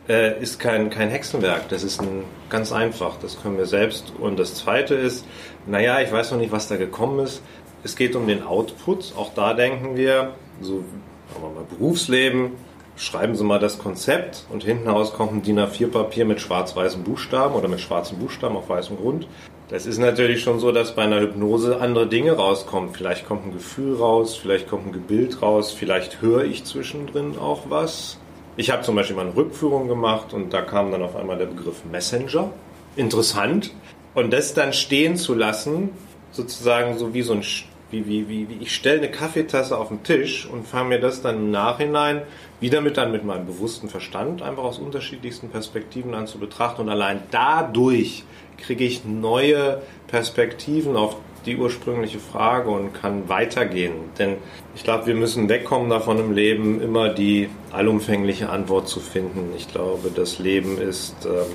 äh, 0.07 0.41
ist 0.41 0.59
kein, 0.59 0.89
kein 0.89 1.09
Hexenwerk. 1.09 1.69
Das 1.69 1.83
ist 1.83 2.01
ein, 2.01 2.23
ganz 2.49 2.71
einfach. 2.71 3.17
Das 3.21 3.41
können 3.41 3.57
wir 3.57 3.65
selbst. 3.65 4.13
Und 4.17 4.39
das 4.39 4.55
Zweite 4.55 4.95
ist, 4.95 5.25
naja, 5.67 5.99
ich 5.99 6.11
weiß 6.11 6.31
noch 6.31 6.39
nicht, 6.39 6.51
was 6.51 6.67
da 6.67 6.77
gekommen 6.77 7.19
ist. 7.19 7.43
Es 7.83 7.95
geht 7.95 8.15
um 8.15 8.27
den 8.27 8.43
Output. 8.43 9.13
Auch 9.15 9.33
da 9.33 9.53
denken 9.53 9.95
wir, 9.97 10.33
so 10.61 10.83
sagen 11.31 11.43
wir 11.43 11.49
mal, 11.49 11.65
Berufsleben, 11.69 12.53
schreiben 12.99 13.33
Sie 13.35 13.45
mal 13.45 13.59
das 13.59 13.79
Konzept 13.79 14.45
und 14.51 14.63
hinten 14.63 14.89
raus 14.89 15.13
kommt 15.13 15.33
ein 15.33 15.41
DIN 15.41 15.57
A4-Papier 15.57 16.25
mit 16.25 16.41
schwarz-weißen 16.41 17.03
Buchstaben 17.03 17.55
oder 17.55 17.69
mit 17.69 17.79
schwarzen 17.79 18.19
Buchstaben 18.19 18.57
auf 18.57 18.67
weißem 18.67 18.97
Grund. 18.97 19.25
Das 19.69 19.85
ist 19.85 19.99
natürlich 19.99 20.41
schon 20.41 20.59
so, 20.59 20.71
dass 20.73 20.95
bei 20.95 21.03
einer 21.03 21.21
Hypnose 21.21 21.79
andere 21.79 22.07
Dinge 22.07 22.33
rauskommen. 22.33 22.89
Vielleicht 22.91 23.25
kommt 23.25 23.45
ein 23.45 23.53
Gefühl 23.53 23.95
raus, 23.95 24.35
vielleicht 24.35 24.67
kommt 24.67 24.87
ein 24.87 24.91
Gebild 24.91 25.41
raus, 25.41 25.71
vielleicht 25.71 26.21
höre 26.21 26.43
ich 26.43 26.65
zwischendrin 26.65 27.37
auch 27.37 27.69
was. 27.69 28.17
Ich 28.57 28.69
habe 28.69 28.83
zum 28.83 28.95
Beispiel 28.95 29.15
mal 29.15 29.27
eine 29.27 29.35
Rückführung 29.35 29.87
gemacht 29.87 30.33
und 30.33 30.53
da 30.53 30.61
kam 30.61 30.91
dann 30.91 31.01
auf 31.01 31.15
einmal 31.15 31.37
der 31.37 31.45
Begriff 31.45 31.85
Messenger. 31.89 32.49
Interessant. 32.97 33.71
Und 34.13 34.33
das 34.33 34.53
dann 34.53 34.73
stehen 34.73 35.15
zu 35.15 35.35
lassen, 35.35 35.91
sozusagen 36.31 36.97
so 36.97 37.13
wie 37.13 37.21
so 37.21 37.33
ein 37.33 37.43
wie, 37.91 38.07
wie, 38.07 38.29
wie, 38.29 38.49
wie 38.49 38.57
ich 38.61 38.73
stelle 38.73 38.99
eine 38.99 39.11
Kaffeetasse 39.11 39.77
auf 39.77 39.89
den 39.89 40.03
Tisch 40.03 40.47
und 40.47 40.67
fange 40.67 40.89
mir 40.89 40.99
das 40.99 41.21
dann 41.21 41.35
im 41.35 41.51
Nachhinein 41.51 42.21
wieder 42.59 42.81
mit 42.81 42.97
dann 42.97 43.11
mit 43.11 43.23
meinem 43.23 43.45
bewussten 43.45 43.89
Verstand 43.89 44.41
einfach 44.41 44.63
aus 44.63 44.79
unterschiedlichsten 44.79 45.49
Perspektiven 45.49 46.13
an 46.13 46.27
zu 46.27 46.39
betrachten 46.39 46.81
und 46.81 46.89
allein 46.89 47.21
dadurch 47.31 48.23
kriege 48.57 48.83
ich 48.83 49.05
neue 49.05 49.81
Perspektiven 50.07 50.95
auf 50.95 51.15
die 51.45 51.57
ursprüngliche 51.57 52.19
Frage 52.19 52.69
und 52.69 52.93
kann 52.93 53.29
weitergehen. 53.29 53.93
Denn 54.17 54.37
ich 54.75 54.83
glaube, 54.83 55.07
wir 55.07 55.15
müssen 55.15 55.47
wegkommen 55.47 55.89
davon 55.89 56.19
im 56.19 56.33
Leben, 56.33 56.81
immer 56.81 57.09
die 57.09 57.49
allumfängliche 57.71 58.49
Antwort 58.49 58.89
zu 58.89 58.99
finden. 58.99 59.53
Ich 59.55 59.71
glaube, 59.71 60.11
das 60.13 60.39
Leben 60.39 60.77
ist 60.77 61.15
ähm, 61.25 61.45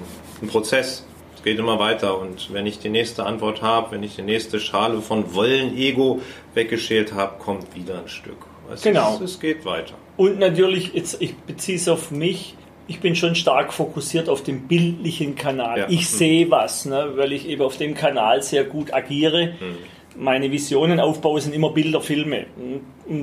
ein 0.42 0.48
Prozess 0.48 1.04
geht 1.44 1.58
immer 1.58 1.78
weiter. 1.78 2.18
Und 2.18 2.52
wenn 2.52 2.66
ich 2.66 2.80
die 2.80 2.88
nächste 2.88 3.24
Antwort 3.24 3.62
habe, 3.62 3.92
wenn 3.92 4.02
ich 4.02 4.16
die 4.16 4.22
nächste 4.22 4.58
Schale 4.58 5.00
von 5.00 5.34
Wollen, 5.34 5.76
Ego 5.76 6.20
weggeschält 6.54 7.14
habe, 7.14 7.38
kommt 7.38 7.76
wieder 7.76 8.00
ein 8.00 8.08
Stück. 8.08 8.38
Es 8.72 8.82
genau. 8.82 9.14
Ist, 9.14 9.20
es 9.20 9.40
geht 9.40 9.64
weiter. 9.64 9.94
Und 10.16 10.38
natürlich, 10.38 10.94
jetzt, 10.94 11.20
ich 11.20 11.36
beziehe 11.36 11.76
es 11.76 11.88
auf 11.88 12.10
mich, 12.10 12.56
ich 12.86 13.00
bin 13.00 13.14
schon 13.14 13.34
stark 13.34 13.72
fokussiert 13.72 14.28
auf 14.28 14.42
den 14.42 14.66
bildlichen 14.68 15.36
Kanal. 15.36 15.80
Ja. 15.80 15.86
Ich 15.88 16.00
mhm. 16.00 16.16
sehe 16.16 16.50
was, 16.50 16.86
ne, 16.86 17.12
weil 17.14 17.32
ich 17.32 17.48
eben 17.48 17.62
auf 17.62 17.76
dem 17.76 17.94
Kanal 17.94 18.42
sehr 18.42 18.64
gut 18.64 18.92
agiere. 18.92 19.54
Mhm. 19.60 19.76
Meine 20.16 20.50
Visionen 20.50 21.00
aufbaue 21.00 21.40
sind 21.40 21.54
immer 21.54 21.70
Bilder, 21.70 22.00
Filme, 22.00 22.46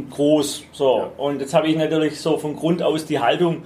groß. 0.10 0.66
So. 0.74 0.98
Ja. 0.98 1.12
Und 1.18 1.40
jetzt 1.40 1.54
habe 1.54 1.68
ich 1.68 1.78
natürlich 1.78 2.20
so 2.20 2.38
von 2.38 2.56
Grund 2.56 2.84
aus 2.84 3.06
die 3.06 3.20
Haltung, 3.20 3.64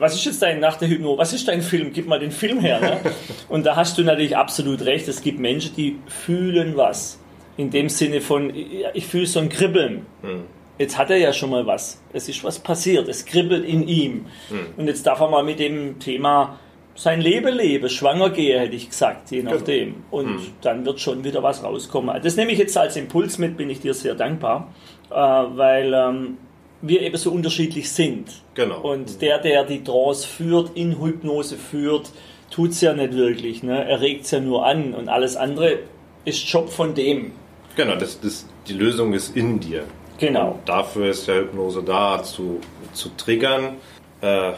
was 0.00 0.14
ist 0.14 0.24
jetzt 0.24 0.42
dein 0.42 0.60
nach 0.60 0.76
der 0.76 0.88
Hypnose? 0.88 1.18
Was 1.18 1.32
ist 1.32 1.48
dein 1.48 1.62
Film? 1.62 1.92
Gib 1.92 2.06
mal 2.06 2.18
den 2.18 2.30
Film 2.30 2.60
her. 2.60 2.80
Ne? 2.80 3.00
Und 3.48 3.66
da 3.66 3.76
hast 3.76 3.98
du 3.98 4.02
natürlich 4.02 4.36
absolut 4.36 4.84
recht. 4.84 5.08
Es 5.08 5.22
gibt 5.22 5.38
Menschen, 5.38 5.74
die 5.76 5.98
fühlen 6.06 6.76
was. 6.76 7.20
In 7.56 7.70
dem 7.70 7.88
Sinne 7.88 8.20
von, 8.20 8.52
ich 8.94 9.06
fühle 9.06 9.26
so 9.26 9.40
ein 9.40 9.48
Kribbeln. 9.48 10.06
Hm. 10.22 10.44
Jetzt 10.78 10.96
hat 10.96 11.10
er 11.10 11.16
ja 11.16 11.32
schon 11.32 11.50
mal 11.50 11.66
was. 11.66 12.00
Es 12.12 12.28
ist 12.28 12.44
was 12.44 12.60
passiert. 12.60 13.08
Es 13.08 13.24
kribbelt 13.24 13.64
in 13.64 13.86
ihm. 13.88 14.26
Hm. 14.48 14.58
Und 14.76 14.86
jetzt 14.86 15.04
darf 15.06 15.20
er 15.20 15.28
mal 15.28 15.42
mit 15.42 15.58
dem 15.58 15.98
Thema 15.98 16.58
sein 16.98 17.20
Leben 17.20 17.54
leben, 17.54 17.88
schwanger 17.88 18.30
gehen, 18.30 18.58
hätte 18.58 18.74
ich 18.74 18.90
gesagt, 18.90 19.30
je 19.30 19.42
nachdem. 19.42 20.02
Und 20.10 20.26
hm. 20.26 20.46
dann 20.62 20.84
wird 20.84 21.00
schon 21.00 21.22
wieder 21.22 21.42
was 21.42 21.62
rauskommen. 21.62 22.20
Das 22.22 22.36
nehme 22.36 22.50
ich 22.50 22.58
jetzt 22.58 22.76
als 22.76 22.96
Impuls 22.96 23.38
mit, 23.38 23.56
bin 23.56 23.70
ich 23.70 23.80
dir 23.80 23.94
sehr 23.94 24.16
dankbar, 24.16 24.72
äh, 25.10 25.14
weil 25.14 25.94
ähm, 25.94 26.38
wir 26.82 27.02
eben 27.02 27.16
so 27.16 27.30
unterschiedlich 27.30 27.90
sind. 27.90 28.42
Genau. 28.54 28.80
Und 28.80 29.20
der, 29.20 29.38
der 29.38 29.64
die 29.64 29.82
Trance 29.82 30.26
führt, 30.26 30.76
in 30.76 31.00
Hypnose 31.00 31.56
führt, 31.56 32.10
tut 32.50 32.70
es 32.70 32.80
ja 32.80 32.94
nicht 32.94 33.14
wirklich. 33.14 33.62
Ne? 33.62 33.84
Er 33.84 34.00
regt 34.00 34.24
es 34.24 34.30
ja 34.30 34.40
nur 34.40 34.64
an 34.64 34.94
und 34.94 35.08
alles 35.08 35.36
andere 35.36 35.80
ist 36.24 36.48
Job 36.48 36.70
von 36.70 36.94
dem. 36.94 37.32
Genau, 37.76 37.96
das, 37.96 38.20
das, 38.20 38.46
die 38.66 38.74
Lösung 38.74 39.12
ist 39.12 39.36
in 39.36 39.60
dir. 39.60 39.84
Genau. 40.18 40.52
Und 40.52 40.68
dafür 40.68 41.10
ist 41.10 41.26
ja 41.26 41.34
Hypnose 41.34 41.82
da, 41.82 42.22
zu, 42.22 42.60
zu 42.92 43.10
triggern. 43.16 43.76
Äh, 44.20 44.52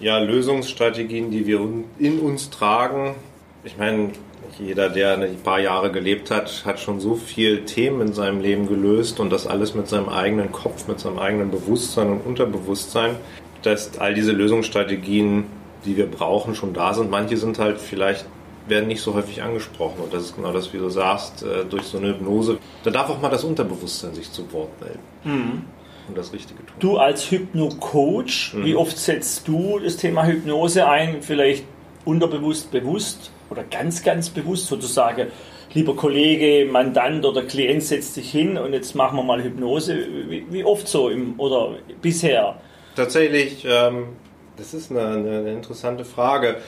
ja, 0.00 0.18
Lösungsstrategien, 0.18 1.30
die 1.30 1.46
wir 1.46 1.60
in 1.98 2.18
uns 2.18 2.50
tragen, 2.50 3.14
ich 3.62 3.76
meine, 3.76 4.10
jeder, 4.58 4.88
der 4.88 5.18
ein 5.18 5.36
paar 5.42 5.60
Jahre 5.60 5.90
gelebt 5.90 6.30
hat, 6.30 6.64
hat 6.64 6.80
schon 6.80 7.00
so 7.00 7.14
viel 7.14 7.64
Themen 7.64 8.00
in 8.00 8.12
seinem 8.12 8.40
Leben 8.40 8.68
gelöst 8.68 9.20
und 9.20 9.30
das 9.30 9.46
alles 9.46 9.74
mit 9.74 9.88
seinem 9.88 10.08
eigenen 10.08 10.52
Kopf, 10.52 10.86
mit 10.88 11.00
seinem 11.00 11.18
eigenen 11.18 11.50
Bewusstsein 11.50 12.10
und 12.10 12.20
Unterbewusstsein, 12.20 13.16
dass 13.62 13.98
all 13.98 14.14
diese 14.14 14.32
Lösungsstrategien, 14.32 15.44
die 15.84 15.96
wir 15.96 16.06
brauchen, 16.06 16.54
schon 16.54 16.72
da 16.72 16.94
sind. 16.94 17.10
Manche 17.10 17.36
sind 17.36 17.58
halt 17.58 17.78
vielleicht 17.78 18.26
werden 18.66 18.88
nicht 18.88 19.02
so 19.02 19.14
häufig 19.14 19.42
angesprochen. 19.42 20.00
Und 20.02 20.14
das 20.14 20.24
ist 20.24 20.36
genau 20.36 20.52
das, 20.52 20.72
wie 20.72 20.78
du 20.78 20.88
sagst, 20.88 21.42
äh, 21.42 21.64
durch 21.68 21.84
so 21.84 21.98
eine 21.98 22.08
Hypnose. 22.08 22.58
Da 22.82 22.90
darf 22.90 23.10
auch 23.10 23.20
mal 23.20 23.28
das 23.28 23.44
Unterbewusstsein 23.44 24.14
sich 24.14 24.30
zu 24.30 24.50
Wort 24.52 24.70
melden. 24.80 25.00
Mhm. 25.24 25.62
Und 26.08 26.18
das 26.18 26.32
Richtige 26.32 26.64
tun. 26.64 26.76
Du 26.80 26.98
als 26.98 27.30
Hypno-Coach, 27.30 28.54
mhm. 28.54 28.64
wie 28.64 28.74
oft 28.74 28.96
setzt 28.96 29.48
du 29.48 29.78
das 29.78 29.96
Thema 29.96 30.26
Hypnose 30.26 30.86
ein? 30.86 31.22
Vielleicht 31.22 31.64
unterbewusst, 32.04 32.70
bewusst 32.70 33.30
oder 33.54 33.64
ganz, 33.64 34.02
ganz 34.02 34.28
bewusst 34.28 34.66
sozusagen? 34.66 35.28
Lieber 35.72 35.96
Kollege, 35.96 36.70
Mandant 36.70 37.24
oder 37.24 37.42
Klient 37.42 37.82
setzt 37.82 38.14
sich 38.14 38.30
hin 38.30 38.56
und 38.58 38.72
jetzt 38.72 38.94
machen 38.94 39.16
wir 39.16 39.24
mal 39.24 39.42
Hypnose. 39.42 40.06
Wie, 40.28 40.44
wie 40.50 40.64
oft 40.64 40.86
so 40.86 41.08
im, 41.08 41.38
oder 41.38 41.76
bisher? 42.00 42.60
Tatsächlich, 42.94 43.64
ähm, 43.68 44.08
das 44.56 44.72
ist 44.74 44.90
eine, 44.90 45.06
eine 45.06 45.52
interessante 45.52 46.04
Frage. 46.04 46.58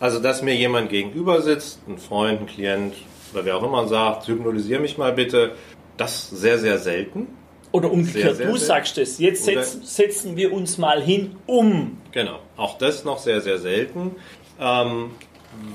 Also, 0.00 0.18
dass 0.18 0.42
mir 0.42 0.54
jemand 0.54 0.90
gegenüber 0.90 1.42
sitzt, 1.42 1.80
ein 1.88 1.98
Freund, 1.98 2.40
ein 2.40 2.46
Klient 2.46 2.94
oder 3.32 3.44
wer 3.44 3.56
auch 3.56 3.62
immer 3.62 3.86
sagt, 3.86 4.28
hypnotisiere 4.28 4.80
mich 4.80 4.98
mal 4.98 5.12
bitte, 5.12 5.52
das 5.96 6.28
sehr, 6.30 6.58
sehr 6.58 6.78
selten. 6.78 7.28
Oder 7.72 7.90
umgekehrt, 7.90 8.24
sehr, 8.24 8.34
sehr, 8.34 8.46
du 8.46 8.56
sagst 8.56 8.98
es, 8.98 9.18
jetzt 9.18 9.44
setzen, 9.44 9.82
setzen 9.82 10.36
wir 10.36 10.52
uns 10.52 10.78
mal 10.78 11.02
hin, 11.02 11.36
um. 11.46 11.98
Genau, 12.12 12.38
auch 12.56 12.78
das 12.78 13.04
noch 13.04 13.18
sehr, 13.18 13.40
sehr 13.40 13.58
selten, 13.58 14.16
ähm, 14.60 15.10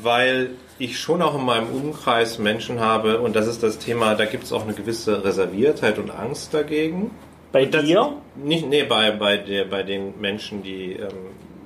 weil 0.02 0.52
ich 0.80 1.00
schon 1.00 1.22
auch 1.22 1.36
in 1.38 1.46
meinem 1.46 1.70
Umkreis 1.70 2.40
Menschen 2.40 2.80
habe, 2.80 3.20
und 3.20 3.36
das 3.36 3.48
ist 3.48 3.64
das 3.64 3.78
Thema, 3.78 4.16
da 4.16 4.26
gibt 4.26 4.46
es 4.46 4.54
auch 4.54 4.64
eine 4.64 4.74
gewisse 4.74 5.24
Reserviertheit 5.24 6.00
und 6.00 6.12
Angst 6.12 6.54
dagegen. 6.54 7.12
Bei 7.52 7.66
dir? 7.66 8.14
Nicht, 8.36 8.68
nee, 8.68 8.84
bei, 8.84 9.12
bei, 9.12 9.38
der, 9.38 9.66
bei 9.66 9.84
den 9.84 10.20
Menschen, 10.20 10.64
die 10.64 10.94
ähm, 10.94 11.10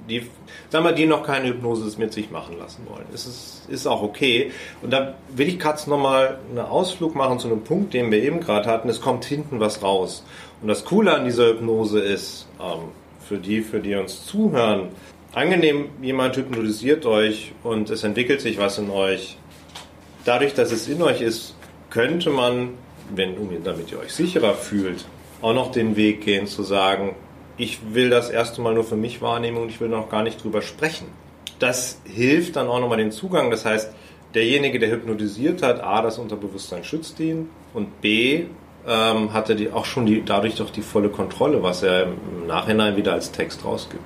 die, 0.09 0.27
sagen 0.69 0.85
wir, 0.85 0.91
die 0.91 1.05
noch 1.05 1.23
keine 1.23 1.47
Hypnose 1.47 1.97
mit 1.99 2.13
sich 2.13 2.31
machen 2.31 2.57
lassen 2.59 2.85
wollen. 2.87 3.05
Es 3.13 3.25
ist, 3.25 3.65
ist 3.69 3.87
auch 3.87 4.01
okay. 4.01 4.51
Und 4.81 4.91
da 4.91 5.15
will 5.35 5.47
ich 5.47 5.59
gerade 5.59 5.89
nochmal 5.89 6.39
einen 6.49 6.59
Ausflug 6.59 7.15
machen 7.15 7.39
zu 7.39 7.47
einem 7.47 7.63
Punkt, 7.63 7.93
den 7.93 8.11
wir 8.11 8.21
eben 8.21 8.39
gerade 8.39 8.69
hatten. 8.69 8.89
Es 8.89 9.01
kommt 9.01 9.25
hinten 9.25 9.59
was 9.59 9.81
raus. 9.81 10.23
Und 10.61 10.67
das 10.67 10.85
Coole 10.85 11.13
an 11.13 11.25
dieser 11.25 11.49
Hypnose 11.49 11.99
ist, 11.99 12.47
ähm, 12.59 12.89
für 13.27 13.37
die, 13.37 13.61
für 13.61 13.79
die 13.79 13.95
uns 13.95 14.25
zuhören, 14.25 14.89
angenehm, 15.35 15.89
jemand 16.01 16.35
hypnotisiert 16.37 17.05
euch 17.05 17.51
und 17.63 17.89
es 17.89 18.03
entwickelt 18.03 18.41
sich 18.41 18.57
was 18.57 18.79
in 18.79 18.89
euch. 18.89 19.37
Dadurch, 20.23 20.53
dass 20.55 20.71
es 20.71 20.87
in 20.87 21.01
euch 21.01 21.21
ist, 21.21 21.55
könnte 21.89 22.29
man, 22.29 22.69
wenn, 23.13 23.35
damit 23.63 23.91
ihr 23.91 23.99
euch 23.99 24.13
sicherer 24.13 24.55
fühlt, 24.55 25.05
auch 25.41 25.53
noch 25.53 25.71
den 25.71 25.95
Weg 25.95 26.21
gehen 26.21 26.47
zu 26.47 26.63
sagen, 26.63 27.15
ich 27.57 27.79
will 27.93 28.09
das 28.09 28.29
erste 28.29 28.61
Mal 28.61 28.73
nur 28.73 28.83
für 28.83 28.95
mich 28.95 29.21
wahrnehmen 29.21 29.57
und 29.57 29.69
ich 29.69 29.79
will 29.79 29.89
noch 29.89 30.09
gar 30.09 30.23
nicht 30.23 30.43
drüber 30.43 30.61
sprechen. 30.61 31.07
Das 31.59 32.01
hilft 32.05 32.55
dann 32.55 32.67
auch 32.67 32.79
nochmal 32.79 32.97
den 32.97 33.11
Zugang. 33.11 33.51
Das 33.51 33.65
heißt, 33.65 33.93
derjenige, 34.33 34.79
der 34.79 34.89
hypnotisiert 34.89 35.61
hat, 35.61 35.81
A, 35.81 36.01
das 36.01 36.17
Unterbewusstsein 36.17 36.83
schützt 36.83 37.19
ihn 37.19 37.49
und 37.73 38.01
B, 38.01 38.45
ähm, 38.87 39.33
hat 39.33 39.49
er 39.49 39.55
die, 39.55 39.71
auch 39.71 39.85
schon 39.85 40.05
die, 40.05 40.23
dadurch 40.23 40.55
doch 40.55 40.69
die 40.69 40.81
volle 40.81 41.09
Kontrolle, 41.09 41.63
was 41.63 41.83
er 41.83 42.03
im 42.03 42.47
Nachhinein 42.47 42.95
wieder 42.97 43.13
als 43.13 43.31
Text 43.31 43.65
rausgibt. 43.65 44.03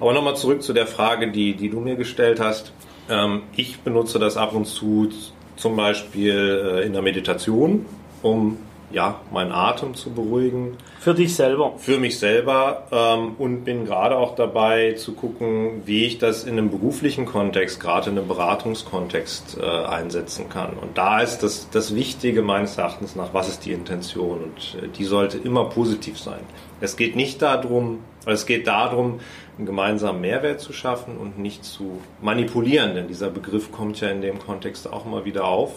Aber 0.00 0.12
nochmal 0.12 0.36
zurück 0.36 0.62
zu 0.62 0.72
der 0.72 0.86
Frage, 0.86 1.30
die, 1.30 1.54
die 1.54 1.68
du 1.68 1.80
mir 1.80 1.96
gestellt 1.96 2.40
hast. 2.40 2.72
Ähm, 3.08 3.42
ich 3.56 3.80
benutze 3.80 4.18
das 4.18 4.36
ab 4.36 4.54
und 4.54 4.66
zu 4.66 5.08
zum 5.56 5.76
Beispiel 5.76 6.80
äh, 6.82 6.86
in 6.86 6.92
der 6.92 7.02
Meditation, 7.02 7.86
um 8.22 8.58
ja, 8.90 9.20
meinen 9.32 9.52
Atem 9.52 9.94
zu 9.94 10.10
beruhigen. 10.10 10.76
Für 11.00 11.14
dich 11.14 11.34
selber? 11.34 11.74
Für 11.78 11.98
mich 11.98 12.18
selber 12.18 12.86
ähm, 12.92 13.34
und 13.38 13.64
bin 13.64 13.84
gerade 13.84 14.16
auch 14.16 14.34
dabei 14.34 14.92
zu 14.92 15.12
gucken, 15.12 15.82
wie 15.84 16.04
ich 16.04 16.18
das 16.18 16.44
in 16.44 16.52
einem 16.52 16.70
beruflichen 16.70 17.26
Kontext, 17.26 17.80
gerade 17.80 18.10
in 18.10 18.18
einem 18.18 18.28
Beratungskontext 18.28 19.58
äh, 19.60 19.64
einsetzen 19.64 20.48
kann. 20.48 20.74
Und 20.80 20.96
da 20.96 21.20
ist 21.20 21.38
das, 21.38 21.68
das 21.70 21.94
Wichtige 21.94 22.42
meines 22.42 22.78
Erachtens 22.78 23.16
nach, 23.16 23.34
was 23.34 23.48
ist 23.48 23.64
die 23.64 23.72
Intention? 23.72 24.44
Und 24.44 24.82
äh, 24.82 24.88
die 24.88 25.04
sollte 25.04 25.38
immer 25.38 25.64
positiv 25.68 26.18
sein. 26.18 26.40
Es 26.80 26.96
geht 26.96 27.16
nicht 27.16 27.42
darum, 27.42 28.00
es 28.26 28.46
geht 28.46 28.66
darum, 28.66 29.20
einen 29.56 29.66
gemeinsamen 29.66 30.20
Mehrwert 30.20 30.60
zu 30.60 30.72
schaffen 30.72 31.16
und 31.16 31.38
nicht 31.38 31.64
zu 31.64 32.00
manipulieren, 32.20 32.94
denn 32.94 33.08
dieser 33.08 33.30
Begriff 33.30 33.70
kommt 33.70 34.00
ja 34.00 34.08
in 34.08 34.20
dem 34.20 34.38
Kontext 34.38 34.92
auch 34.92 35.06
immer 35.06 35.24
wieder 35.24 35.44
auf. 35.44 35.72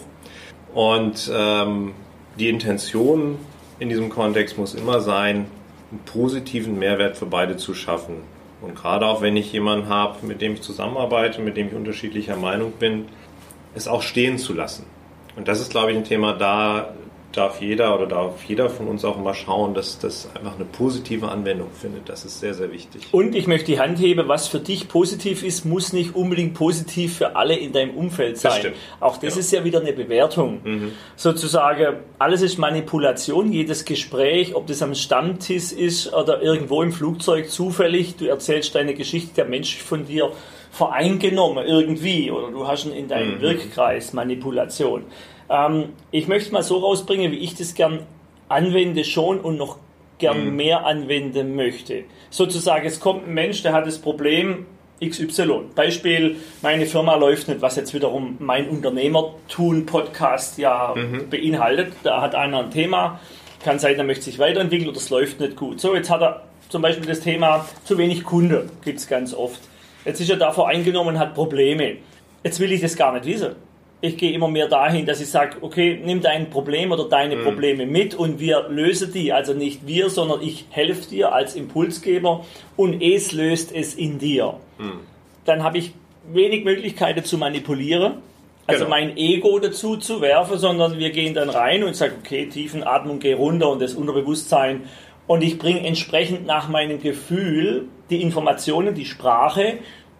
Und 0.74 1.30
ähm, 1.34 1.94
die 2.38 2.48
Intention 2.48 3.38
in 3.78 3.88
diesem 3.88 4.08
Kontext 4.08 4.58
muss 4.58 4.74
immer 4.74 5.00
sein, 5.00 5.46
einen 5.90 6.00
positiven 6.04 6.78
Mehrwert 6.78 7.16
für 7.16 7.26
beide 7.26 7.56
zu 7.56 7.74
schaffen. 7.74 8.16
Und 8.60 8.74
gerade 8.74 9.06
auch 9.06 9.22
wenn 9.22 9.36
ich 9.36 9.52
jemanden 9.52 9.88
habe, 9.88 10.26
mit 10.26 10.40
dem 10.40 10.54
ich 10.54 10.62
zusammenarbeite, 10.62 11.40
mit 11.40 11.56
dem 11.56 11.68
ich 11.68 11.74
unterschiedlicher 11.74 12.36
Meinung 12.36 12.72
bin, 12.72 13.06
es 13.74 13.86
auch 13.86 14.02
stehen 14.02 14.38
zu 14.38 14.52
lassen. 14.52 14.84
Und 15.36 15.46
das 15.46 15.60
ist, 15.60 15.70
glaube 15.70 15.92
ich, 15.92 15.96
ein 15.96 16.04
Thema, 16.04 16.32
da 16.32 16.94
darf 17.32 17.60
jeder 17.60 17.94
oder 17.94 18.06
darf 18.06 18.44
jeder 18.44 18.70
von 18.70 18.88
uns 18.88 19.04
auch 19.04 19.18
immer 19.18 19.34
schauen, 19.34 19.74
dass 19.74 19.98
das 19.98 20.28
einfach 20.34 20.54
eine 20.54 20.64
positive 20.64 21.28
Anwendung 21.28 21.68
findet. 21.70 22.08
Das 22.08 22.24
ist 22.24 22.40
sehr, 22.40 22.54
sehr 22.54 22.72
wichtig. 22.72 23.08
Und 23.12 23.34
ich 23.34 23.46
möchte 23.46 23.66
die 23.66 23.78
Hand 23.78 23.98
heben, 23.98 24.28
was 24.28 24.48
für 24.48 24.60
dich 24.60 24.88
positiv 24.88 25.42
ist, 25.42 25.64
muss 25.64 25.92
nicht 25.92 26.14
unbedingt 26.14 26.54
positiv 26.54 27.18
für 27.18 27.36
alle 27.36 27.56
in 27.56 27.72
deinem 27.72 27.94
Umfeld 27.96 28.38
sein. 28.38 28.62
Das 28.62 28.72
auch 29.00 29.18
das 29.18 29.34
genau. 29.34 29.40
ist 29.40 29.52
ja 29.52 29.64
wieder 29.64 29.80
eine 29.80 29.92
Bewertung. 29.92 30.60
Mhm. 30.64 30.92
Sozusagen, 31.16 31.96
alles 32.18 32.40
ist 32.40 32.58
Manipulation, 32.58 33.52
jedes 33.52 33.84
Gespräch, 33.84 34.54
ob 34.54 34.66
das 34.66 34.82
am 34.82 34.94
Stammtisch 34.94 35.72
ist 35.72 36.12
oder 36.14 36.42
irgendwo 36.42 36.82
im 36.82 36.92
Flugzeug 36.92 37.50
zufällig, 37.50 38.16
du 38.16 38.26
erzählst 38.26 38.74
deine 38.74 38.94
Geschichte, 38.94 39.34
der 39.34 39.44
Mensch 39.44 39.76
von 39.76 40.06
dir 40.06 40.32
vereingenommen 40.70 41.66
irgendwie 41.66 42.30
oder 42.30 42.50
du 42.50 42.66
hast 42.66 42.86
ihn 42.86 42.92
in 42.92 43.08
deinem 43.08 43.36
mhm. 43.36 43.40
Wirkkreis 43.40 44.12
Manipulation. 44.12 45.04
Ähm, 45.50 45.90
ich 46.10 46.28
möchte 46.28 46.46
es 46.46 46.52
mal 46.52 46.62
so 46.62 46.78
rausbringen, 46.78 47.32
wie 47.32 47.38
ich 47.38 47.54
das 47.54 47.74
gern 47.74 48.00
anwende 48.48 49.04
schon 49.04 49.40
und 49.40 49.56
noch 49.56 49.78
gern 50.18 50.46
mhm. 50.46 50.56
mehr 50.56 50.86
anwenden 50.86 51.54
möchte. 51.54 52.04
Sozusagen, 52.30 52.86
es 52.86 53.00
kommt 53.00 53.26
ein 53.26 53.34
Mensch, 53.34 53.62
der 53.62 53.72
hat 53.72 53.86
das 53.86 53.98
Problem 53.98 54.66
XY. 55.04 55.60
Beispiel, 55.76 56.36
meine 56.60 56.86
Firma 56.86 57.14
läuft 57.14 57.48
nicht, 57.48 57.62
was 57.62 57.76
jetzt 57.76 57.94
wiederum 57.94 58.36
mein 58.40 58.68
Unternehmertun-Podcast 58.68 60.58
ja 60.58 60.94
mhm. 60.96 61.30
beinhaltet. 61.30 61.92
Da 62.02 62.20
hat 62.20 62.34
einer 62.34 62.58
ein 62.60 62.70
Thema, 62.70 63.20
kann 63.62 63.78
sein, 63.78 63.96
er 63.96 64.04
möchte 64.04 64.24
sich 64.24 64.38
weiterentwickeln 64.38 64.88
oder 64.88 64.98
es 64.98 65.10
läuft 65.10 65.40
nicht 65.40 65.56
gut. 65.56 65.80
So, 65.80 65.94
jetzt 65.94 66.10
hat 66.10 66.20
er 66.20 66.42
zum 66.68 66.82
Beispiel 66.82 67.06
das 67.06 67.20
Thema 67.20 67.64
zu 67.84 67.96
wenig 67.96 68.24
Kunde, 68.24 68.68
gibt 68.84 68.98
es 68.98 69.06
ganz 69.06 69.32
oft. 69.32 69.60
Jetzt 70.04 70.20
ist 70.20 70.30
er 70.30 70.36
davor 70.36 70.68
eingenommen 70.68 71.10
und 71.10 71.18
hat 71.18 71.34
Probleme. 71.34 71.98
Jetzt 72.42 72.58
will 72.60 72.72
ich 72.72 72.80
das 72.80 72.96
gar 72.96 73.12
nicht 73.12 73.24
wissen 73.24 73.67
ich 74.00 74.16
gehe 74.16 74.32
immer 74.32 74.48
mehr 74.48 74.68
dahin, 74.68 75.06
dass 75.06 75.20
ich 75.20 75.30
sage, 75.30 75.56
okay, 75.60 76.00
nimm 76.02 76.20
dein 76.20 76.50
Problem 76.50 76.92
oder 76.92 77.08
deine 77.08 77.36
mhm. 77.36 77.44
Probleme 77.44 77.86
mit 77.86 78.14
und 78.14 78.38
wir 78.38 78.68
lösen 78.68 79.12
die. 79.12 79.32
Also 79.32 79.54
nicht 79.54 79.86
wir, 79.86 80.08
sondern 80.08 80.40
ich 80.42 80.66
helfe 80.70 81.08
dir 81.10 81.32
als 81.32 81.56
Impulsgeber 81.56 82.44
und 82.76 83.02
es 83.02 83.32
löst 83.32 83.74
es 83.74 83.94
in 83.94 84.18
dir. 84.18 84.54
Mhm. 84.78 85.00
Dann 85.44 85.64
habe 85.64 85.78
ich 85.78 85.92
wenig 86.32 86.64
Möglichkeiten 86.64 87.24
zu 87.24 87.38
manipulieren, 87.38 88.18
also 88.66 88.84
genau. 88.84 88.96
mein 88.96 89.16
Ego 89.16 89.58
dazu 89.58 89.96
zu 89.96 90.20
werfen, 90.20 90.58
sondern 90.58 90.98
wir 90.98 91.10
gehen 91.10 91.34
dann 91.34 91.48
rein 91.48 91.82
und 91.82 91.96
sagen, 91.96 92.16
okay, 92.22 92.46
Tiefenatmung, 92.46 93.18
geh 93.18 93.32
runter 93.32 93.70
und 93.70 93.80
das 93.80 93.94
Unterbewusstsein 93.94 94.82
und 95.26 95.42
ich 95.42 95.58
bringe 95.58 95.86
entsprechend 95.86 96.46
nach 96.46 96.68
meinem 96.68 97.00
Gefühl 97.00 97.88
die 98.10 98.22
Informationen, 98.22 98.94
die 98.94 99.06
Sprache 99.06 99.78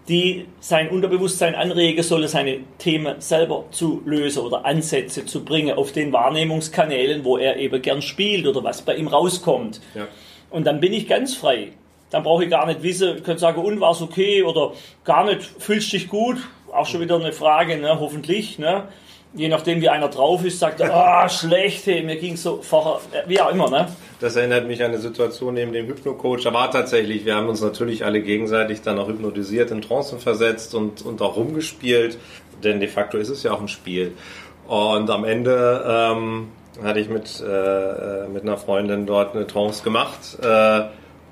die 0.09 0.47
sein 0.61 0.89
Unterbewusstsein 0.89 1.55
anregen 1.55 2.03
soll, 2.03 2.27
seine 2.29 2.61
Themen 2.79 3.21
selber 3.21 3.65
zu 3.71 4.03
lösen 4.05 4.43
oder 4.43 4.65
Ansätze 4.65 5.27
zu 5.27 5.45
bringen 5.45 5.77
auf 5.77 5.93
den 5.93 6.13
Wahrnehmungskanälen, 6.13 7.25
wo 7.25 7.37
er 7.37 7.57
eben 7.57 7.83
gern 7.83 8.01
spielt 8.01 8.47
oder 8.47 8.65
was 8.65 8.83
bei 8.83 8.97
ihm 8.97 9.09
rauskommt. 9.09 9.81
Ja. 9.95 10.09
Und 10.51 10.67
dann 10.67 10.81
bin 10.81 10.93
ich 10.93 11.07
ganz 11.07 11.35
frei. 11.35 11.73
Dann 12.11 12.23
brauche 12.23 12.45
ich 12.45 12.51
gar 12.51 12.67
nicht 12.67 12.83
wissen, 12.83 13.19
ich 13.19 13.23
könnte 13.23 13.41
sagen, 13.41 13.63
und 13.63 13.81
war 13.81 13.93
es 13.93 14.01
okay 14.01 14.43
oder 14.43 14.73
gar 15.05 15.25
nicht, 15.25 15.43
fühlst 15.43 15.93
dich 15.93 16.09
gut? 16.09 16.39
Auch 16.73 16.87
schon 16.87 17.01
wieder 17.01 17.17
eine 17.17 17.33
Frage, 17.33 17.77
ne? 17.77 18.01
hoffentlich. 18.01 18.59
Ne? 18.59 18.85
Je 19.35 19.49
nachdem 19.49 19.81
wie 19.81 19.89
einer 19.89 20.09
drauf 20.09 20.45
ist, 20.45 20.59
sagt 20.59 20.81
er, 20.81 20.95
ah, 20.95 21.29
schlecht, 21.29 21.87
hey, 21.87 22.03
mir 22.03 22.17
ging 22.17 22.37
so 22.37 22.61
vorher, 22.63 23.01
wie 23.27 23.41
auch 23.41 23.51
immer, 23.51 23.71
ne? 23.71 23.89
Das 24.21 24.37
erinnert 24.37 24.67
mich 24.67 24.83
an 24.83 24.91
eine 24.91 24.99
Situation 24.99 25.55
neben 25.55 25.73
dem 25.73 25.87
Hypno-Coach. 25.87 26.45
Da 26.45 26.53
war 26.53 26.71
tatsächlich, 26.71 27.25
wir 27.25 27.37
haben 27.37 27.49
uns 27.49 27.61
natürlich 27.61 28.05
alle 28.05 28.21
gegenseitig 28.21 28.83
dann 28.83 28.99
auch 28.99 29.09
hypnotisiert, 29.09 29.71
in 29.71 29.81
Trancen 29.81 30.19
versetzt 30.19 30.75
und, 30.75 31.03
und 31.03 31.23
auch 31.23 31.37
rumgespielt, 31.37 32.19
denn 32.65 32.81
de 32.81 32.89
facto 32.89 33.19
ist 33.19 33.29
es 33.29 33.43
ja 33.43 33.53
auch 33.53 33.61
ein 33.61 33.69
Spiel. 33.69 34.13
Und 34.67 35.09
am 35.11 35.25
Ende 35.25 35.85
ähm, 35.87 36.49
hatte 36.83 37.01
ich 37.01 37.09
mit, 37.09 37.41
äh, 37.41 38.29
mit 38.29 38.43
einer 38.43 38.57
Freundin 38.57 39.07
dort 39.07 39.35
eine 39.35 39.47
Trance 39.47 39.85
gemacht 39.85 40.39
äh, 40.43 40.83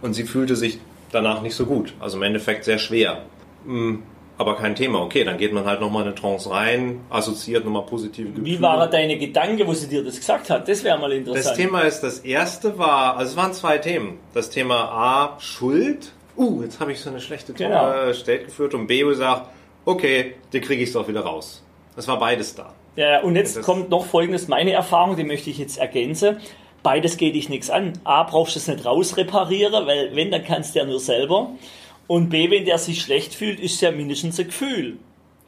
und 0.02 0.14
sie 0.14 0.24
fühlte 0.24 0.54
sich 0.54 0.78
danach 1.12 1.42
nicht 1.42 1.54
so 1.54 1.66
gut, 1.66 1.92
also 2.00 2.16
im 2.16 2.22
Endeffekt 2.22 2.64
sehr 2.64 2.78
schwer. 2.78 3.22
Hm, 3.64 4.02
aber 4.38 4.56
kein 4.56 4.74
Thema. 4.74 5.02
Okay, 5.02 5.24
dann 5.24 5.38
geht 5.38 5.52
man 5.52 5.64
halt 5.64 5.80
nochmal 5.80 6.02
in 6.02 6.08
eine 6.08 6.14
Trance 6.14 6.50
rein, 6.50 7.00
assoziiert 7.10 7.64
nochmal 7.64 7.86
positive 7.86 8.28
Gefühle. 8.28 8.46
Wie 8.46 8.60
war 8.60 8.88
deine 8.88 9.18
Gedanke, 9.18 9.66
wo 9.66 9.72
sie 9.72 9.88
dir 9.88 10.04
das 10.04 10.16
gesagt 10.16 10.50
hat? 10.50 10.68
Das 10.68 10.84
wäre 10.84 10.98
mal 10.98 11.12
interessant. 11.12 11.46
Das 11.46 11.54
Thema 11.54 11.80
ist, 11.82 12.00
das 12.00 12.20
erste 12.20 12.78
war, 12.78 13.16
also 13.16 13.32
es 13.32 13.36
waren 13.36 13.52
zwei 13.52 13.78
Themen. 13.78 14.18
Das 14.34 14.50
Thema 14.50 14.84
A, 14.90 15.40
Schuld. 15.40 16.12
Uh, 16.36 16.62
jetzt 16.62 16.80
habe 16.80 16.92
ich 16.92 17.00
so 17.00 17.08
eine 17.08 17.20
schlechte 17.20 17.54
genau. 17.54 18.12
State 18.12 18.44
geführt 18.44 18.74
und 18.74 18.86
B, 18.86 19.02
gesagt, 19.02 19.48
okay, 19.86 20.34
dir 20.52 20.60
kriege 20.60 20.82
ich 20.82 20.94
auch 20.96 21.08
wieder 21.08 21.20
raus. 21.20 21.62
Das 21.94 22.06
war 22.08 22.18
beides 22.18 22.54
da. 22.54 22.74
Ja, 22.96 23.20
und 23.20 23.36
jetzt 23.36 23.56
und 23.56 23.62
kommt 23.62 23.90
noch 23.90 24.04
folgendes, 24.04 24.48
meine 24.48 24.72
Erfahrung, 24.72 25.16
die 25.16 25.24
möchte 25.24 25.48
ich 25.48 25.58
jetzt 25.58 25.78
ergänzen. 25.78 26.38
Beides 26.82 27.16
geht 27.16 27.34
dich 27.34 27.48
nichts 27.48 27.70
an. 27.70 27.94
A, 28.04 28.22
brauchst 28.22 28.54
du 28.54 28.58
es 28.58 28.68
nicht 28.68 28.84
rausreparieren, 28.84 29.86
weil 29.86 30.14
wenn, 30.14 30.30
dann 30.30 30.44
kannst 30.44 30.74
du 30.74 30.80
ja 30.80 30.84
nur 30.84 31.00
selber. 31.00 31.50
Und 32.06 32.28
B, 32.28 32.50
wenn 32.50 32.64
der 32.64 32.78
sich 32.78 33.02
schlecht 33.02 33.34
fühlt, 33.34 33.60
ist 33.60 33.80
ja 33.80 33.90
mindestens 33.90 34.38
ein 34.38 34.46
Gefühl. 34.46 34.98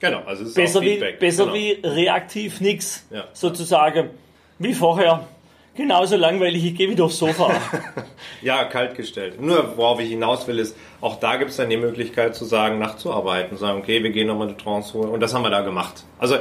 Genau, 0.00 0.22
also 0.24 0.42
es 0.42 0.50
ist 0.50 0.54
besser, 0.54 0.80
wie, 0.80 0.98
besser 1.18 1.44
genau. 1.44 1.56
wie 1.56 1.70
reaktiv 1.82 2.60
nichts. 2.60 3.06
Ja. 3.10 3.28
Sozusagen 3.32 4.10
wie 4.58 4.74
vorher. 4.74 5.26
Genauso 5.78 6.16
langweilig, 6.16 6.64
ich 6.64 6.74
gehe 6.74 6.90
wieder 6.90 7.04
aufs 7.04 7.18
Sofa. 7.18 7.52
ja, 8.42 8.64
kaltgestellt. 8.64 9.40
Nur 9.40 9.76
worauf 9.76 10.00
ich 10.00 10.08
hinaus 10.08 10.48
will, 10.48 10.58
ist, 10.58 10.76
auch 11.00 11.20
da 11.20 11.36
gibt 11.36 11.52
es 11.52 11.56
dann 11.56 11.70
die 11.70 11.76
Möglichkeit 11.76 12.34
zu 12.34 12.44
sagen, 12.44 12.80
nachzuarbeiten, 12.80 13.56
sagen, 13.56 13.78
okay, 13.78 14.02
wir 14.02 14.10
gehen 14.10 14.26
nochmal 14.26 14.48
eine 14.48 14.56
Trance 14.56 14.92
holen. 14.94 15.10
Und 15.10 15.20
das 15.20 15.34
haben 15.34 15.42
wir 15.42 15.50
da 15.50 15.60
gemacht. 15.60 16.02
Also 16.18 16.38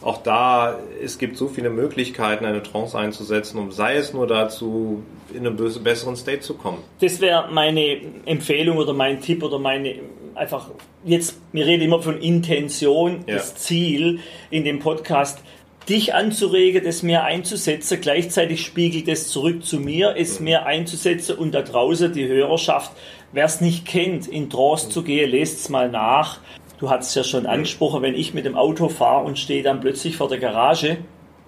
auch 0.00 0.22
da, 0.22 0.78
es 1.04 1.18
gibt 1.18 1.36
so 1.36 1.48
viele 1.48 1.68
Möglichkeiten, 1.68 2.46
eine 2.46 2.62
Trance 2.62 2.98
einzusetzen, 2.98 3.58
um 3.58 3.72
sei 3.72 3.96
es 3.96 4.14
nur 4.14 4.26
dazu, 4.26 5.02
in 5.34 5.46
einen 5.46 5.56
besseren 5.84 6.16
State 6.16 6.40
zu 6.40 6.54
kommen. 6.54 6.78
Das 7.00 7.20
wäre 7.20 7.50
meine 7.52 7.98
Empfehlung 8.24 8.78
oder 8.78 8.94
mein 8.94 9.20
Tipp 9.20 9.42
oder 9.42 9.58
meine 9.58 9.96
einfach 10.34 10.70
jetzt, 11.04 11.38
wir 11.52 11.66
reden 11.66 11.82
immer 11.82 12.00
von 12.00 12.20
Intention, 12.20 13.24
ja. 13.26 13.34
das 13.34 13.56
Ziel 13.56 14.20
in 14.50 14.64
dem 14.64 14.78
Podcast, 14.78 15.40
dich 15.88 16.14
anzuregen, 16.14 16.84
das 16.84 17.02
mehr 17.02 17.24
einzusetzen. 17.24 18.00
Gleichzeitig 18.00 18.64
spiegelt 18.64 19.08
es 19.08 19.28
zurück 19.28 19.64
zu 19.64 19.80
mir, 19.80 20.14
es 20.16 20.40
mehr 20.40 20.66
einzusetzen 20.66 21.36
und 21.36 21.52
da 21.54 21.62
draußen 21.62 22.12
die 22.12 22.28
Hörerschaft, 22.28 22.92
wer 23.32 23.44
es 23.44 23.60
nicht 23.60 23.86
kennt, 23.86 24.26
in 24.26 24.50
Trance 24.50 24.90
zu 24.90 25.02
gehen, 25.02 25.30
lest 25.30 25.60
es 25.60 25.68
mal 25.68 25.90
nach. 25.90 26.40
Du 26.78 26.90
hast 26.90 27.08
es 27.08 27.14
ja 27.14 27.24
schon 27.24 27.46
angesprochen, 27.46 28.02
wenn 28.02 28.14
ich 28.14 28.34
mit 28.34 28.44
dem 28.44 28.56
Auto 28.56 28.88
fahre 28.88 29.24
und 29.24 29.38
stehe 29.38 29.62
dann 29.62 29.80
plötzlich 29.80 30.16
vor 30.16 30.28
der 30.28 30.38
Garage, 30.38 30.98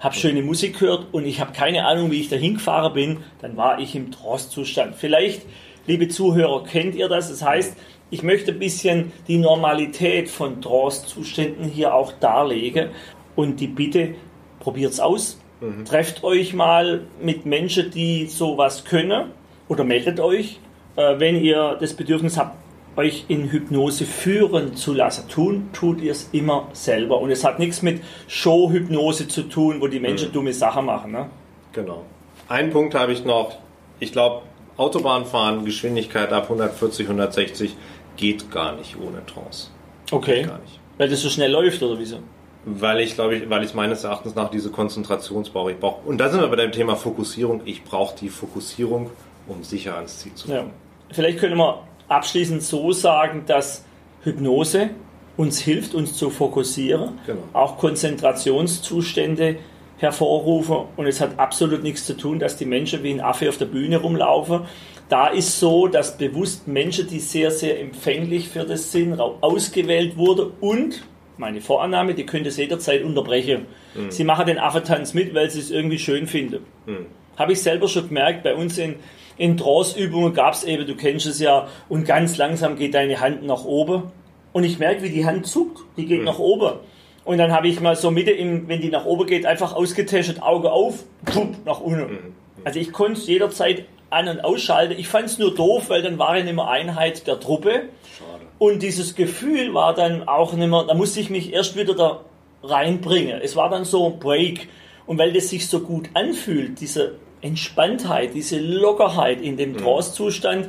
habe 0.00 0.14
schöne 0.14 0.42
Musik 0.42 0.78
gehört 0.78 1.08
und 1.12 1.26
ich 1.26 1.40
habe 1.40 1.52
keine 1.52 1.84
Ahnung, 1.84 2.10
wie 2.10 2.20
ich 2.20 2.28
da 2.28 2.36
hingefahren 2.36 2.94
bin, 2.94 3.18
dann 3.40 3.56
war 3.56 3.78
ich 3.78 3.94
im 3.94 4.10
Trostzustand. 4.10 4.96
Vielleicht, 4.96 5.42
liebe 5.86 6.08
Zuhörer, 6.08 6.64
kennt 6.64 6.94
ihr 6.94 7.08
das? 7.08 7.28
Das 7.28 7.44
heißt, 7.44 7.76
ich 8.10 8.22
möchte 8.22 8.52
ein 8.52 8.58
bisschen 8.58 9.12
die 9.28 9.38
Normalität 9.38 10.28
von 10.28 10.60
Trostzuständen 10.60 11.66
hier 11.66 11.94
auch 11.94 12.12
darlegen 12.12 12.88
und 13.36 13.60
die 13.60 13.68
Bitte, 13.68 14.14
probiert 14.60 14.92
es 14.92 15.00
aus. 15.00 15.38
Mhm. 15.60 15.84
Trefft 15.84 16.22
euch 16.22 16.54
mal 16.54 17.02
mit 17.20 17.44
Menschen, 17.44 17.90
die 17.90 18.26
sowas 18.26 18.84
können 18.84 19.32
oder 19.68 19.84
meldet 19.84 20.20
euch, 20.20 20.60
äh, 20.96 21.18
wenn 21.18 21.36
ihr 21.36 21.76
das 21.80 21.94
Bedürfnis 21.94 22.38
habt, 22.38 22.56
euch 22.96 23.24
in 23.28 23.50
Hypnose 23.50 24.04
führen 24.04 24.74
zu 24.74 24.92
lassen. 24.92 25.28
Tun 25.28 25.70
tut 25.72 26.00
ihr 26.00 26.12
es 26.12 26.28
immer 26.32 26.68
selber. 26.72 27.20
Und 27.20 27.30
es 27.30 27.44
hat 27.44 27.58
nichts 27.58 27.82
mit 27.82 28.02
Show-Hypnose 28.28 29.28
zu 29.28 29.42
tun, 29.42 29.80
wo 29.80 29.86
die 29.86 30.00
Menschen 30.00 30.28
mhm. 30.28 30.32
dumme 30.32 30.52
Sachen 30.52 30.86
machen. 30.86 31.12
Ne? 31.12 31.30
Genau. 31.72 32.04
Einen 32.48 32.70
Punkt 32.70 32.94
habe 32.94 33.12
ich 33.12 33.24
noch. 33.24 33.58
Ich 34.00 34.12
glaube, 34.12 34.42
Autobahnfahren, 34.76 35.64
Geschwindigkeit 35.64 36.32
ab 36.32 36.44
140, 36.44 37.06
160 37.06 37.76
geht 38.16 38.50
gar 38.50 38.74
nicht 38.76 38.96
ohne 38.98 39.24
Trance. 39.26 39.68
Okay. 40.10 40.42
Gar 40.42 40.58
nicht. 40.58 40.80
Weil 40.98 41.08
das 41.08 41.20
so 41.20 41.28
schnell 41.28 41.50
läuft 41.50 41.82
oder 41.82 41.98
wieso? 41.98 42.18
Weil 42.64 43.00
ich 43.00 43.14
glaube 43.14 43.36
ich, 43.36 43.50
weil 43.50 43.64
ich 43.64 43.74
meines 43.74 44.04
Erachtens 44.04 44.34
nach 44.34 44.50
diese 44.50 44.70
Konzentrationsbauch 44.70 45.70
ich 45.70 45.78
brauche. 45.78 46.06
Und 46.06 46.18
da 46.18 46.28
sind 46.28 46.40
wir 46.40 46.48
bei 46.48 46.56
dem 46.56 46.72
Thema 46.72 46.96
Fokussierung. 46.96 47.62
Ich 47.64 47.84
brauche 47.84 48.16
die 48.16 48.28
Fokussierung, 48.28 49.10
um 49.46 49.64
sicher 49.64 49.96
ans 49.96 50.18
Ziel 50.18 50.34
zu 50.34 50.46
kommen. 50.46 50.58
Ja. 50.58 50.64
Vielleicht 51.12 51.38
können 51.38 51.56
wir 51.56 51.82
abschließend 52.08 52.62
so 52.62 52.92
sagen, 52.92 53.44
dass 53.46 53.84
Hypnose 54.22 54.90
uns 55.36 55.58
hilft, 55.58 55.94
uns 55.94 56.14
zu 56.14 56.28
fokussieren, 56.28 57.18
genau. 57.26 57.40
auch 57.54 57.78
Konzentrationszustände 57.78 59.56
hervorrufen 59.96 60.84
und 60.96 61.06
es 61.06 61.20
hat 61.20 61.38
absolut 61.38 61.82
nichts 61.82 62.04
zu 62.04 62.16
tun, 62.16 62.38
dass 62.38 62.56
die 62.56 62.66
Menschen 62.66 63.02
wie 63.02 63.12
ein 63.12 63.20
Affe 63.20 63.48
auf 63.48 63.58
der 63.58 63.66
Bühne 63.66 63.98
rumlaufen. 63.98 64.62
Da 65.08 65.28
ist 65.28 65.58
so, 65.58 65.88
dass 65.88 66.16
bewusst 66.16 66.68
Menschen, 66.68 67.06
die 67.08 67.20
sehr, 67.20 67.50
sehr 67.50 67.80
empfänglich 67.80 68.48
für 68.48 68.64
das 68.64 68.92
sind, 68.92 69.18
ausgewählt 69.18 70.16
wurden 70.16 70.52
und 70.60 71.02
meine 71.40 71.60
Vorannahme, 71.60 72.14
die 72.14 72.26
könnte 72.26 72.50
es 72.50 72.56
jederzeit 72.56 73.02
unterbrechen. 73.02 73.66
Mhm. 73.94 74.10
Sie 74.10 74.24
machen 74.24 74.46
den 74.46 74.58
Affentanz 74.58 75.14
mit, 75.14 75.34
weil 75.34 75.50
sie 75.50 75.58
es 75.58 75.70
irgendwie 75.70 75.98
schön 75.98 76.26
finden. 76.28 76.64
Mhm. 76.86 77.06
Habe 77.36 77.52
ich 77.52 77.62
selber 77.62 77.88
schon 77.88 78.08
gemerkt, 78.08 78.44
bei 78.44 78.54
uns 78.54 78.78
in, 78.78 78.96
in 79.36 79.56
Trance-Übungen 79.56 80.34
gab 80.34 80.54
es 80.54 80.64
eben, 80.64 80.86
du 80.86 80.94
kennst 80.94 81.26
es 81.26 81.40
ja, 81.40 81.66
und 81.88 82.04
ganz 82.04 82.36
langsam 82.36 82.76
geht 82.76 82.94
deine 82.94 83.20
Hand 83.20 83.42
nach 83.42 83.64
oben. 83.64 84.04
Und 84.52 84.64
ich 84.64 84.78
merke, 84.78 85.02
wie 85.02 85.10
die 85.10 85.24
Hand 85.24 85.46
zuckt, 85.46 85.80
die 85.96 86.06
geht 86.06 86.20
mhm. 86.20 86.26
nach 86.26 86.38
oben. 86.38 86.78
Und 87.24 87.38
dann 87.38 87.52
habe 87.52 87.68
ich 87.68 87.80
mal 87.80 87.96
so 87.96 88.10
Mitte, 88.10 88.30
im, 88.30 88.68
wenn 88.68 88.80
die 88.80 88.90
nach 88.90 89.06
oben 89.06 89.26
geht, 89.26 89.46
einfach 89.46 89.74
ausgetestet, 89.74 90.42
Auge 90.42 90.70
auf, 90.70 91.04
pup, 91.24 91.54
nach 91.64 91.80
unten. 91.80 92.12
Mhm. 92.12 92.34
Also 92.64 92.78
ich 92.78 92.92
konnte 92.92 93.18
es 93.18 93.26
jederzeit 93.26 93.86
an- 94.10 94.28
und 94.28 94.44
ausschalten. 94.44 94.98
Ich 94.98 95.08
fand 95.08 95.26
es 95.26 95.38
nur 95.38 95.54
doof, 95.54 95.88
weil 95.88 96.02
dann 96.02 96.18
war 96.18 96.36
ich 96.36 96.44
nicht 96.44 96.54
mehr 96.54 96.68
Einheit 96.68 97.26
der 97.26 97.40
Truppe. 97.40 97.70
Schade. 98.18 98.29
Und 98.60 98.82
dieses 98.82 99.14
Gefühl 99.14 99.72
war 99.72 99.94
dann 99.94 100.28
auch 100.28 100.52
nicht 100.52 100.68
mehr, 100.68 100.84
da 100.86 100.92
musste 100.92 101.18
ich 101.18 101.30
mich 101.30 101.50
erst 101.50 101.78
wieder 101.78 101.94
da 101.94 102.20
reinbringen. 102.62 103.40
Es 103.42 103.56
war 103.56 103.70
dann 103.70 103.86
so 103.86 104.06
ein 104.06 104.18
Break. 104.18 104.68
Und 105.06 105.16
weil 105.16 105.32
das 105.32 105.48
sich 105.48 105.66
so 105.66 105.80
gut 105.80 106.10
anfühlt, 106.12 106.78
diese 106.78 107.14
Entspanntheit, 107.40 108.34
diese 108.34 108.60
Lockerheit 108.60 109.40
in 109.40 109.56
dem 109.56 109.72
mhm. 109.72 109.78
Trance-Zustand, 109.78 110.68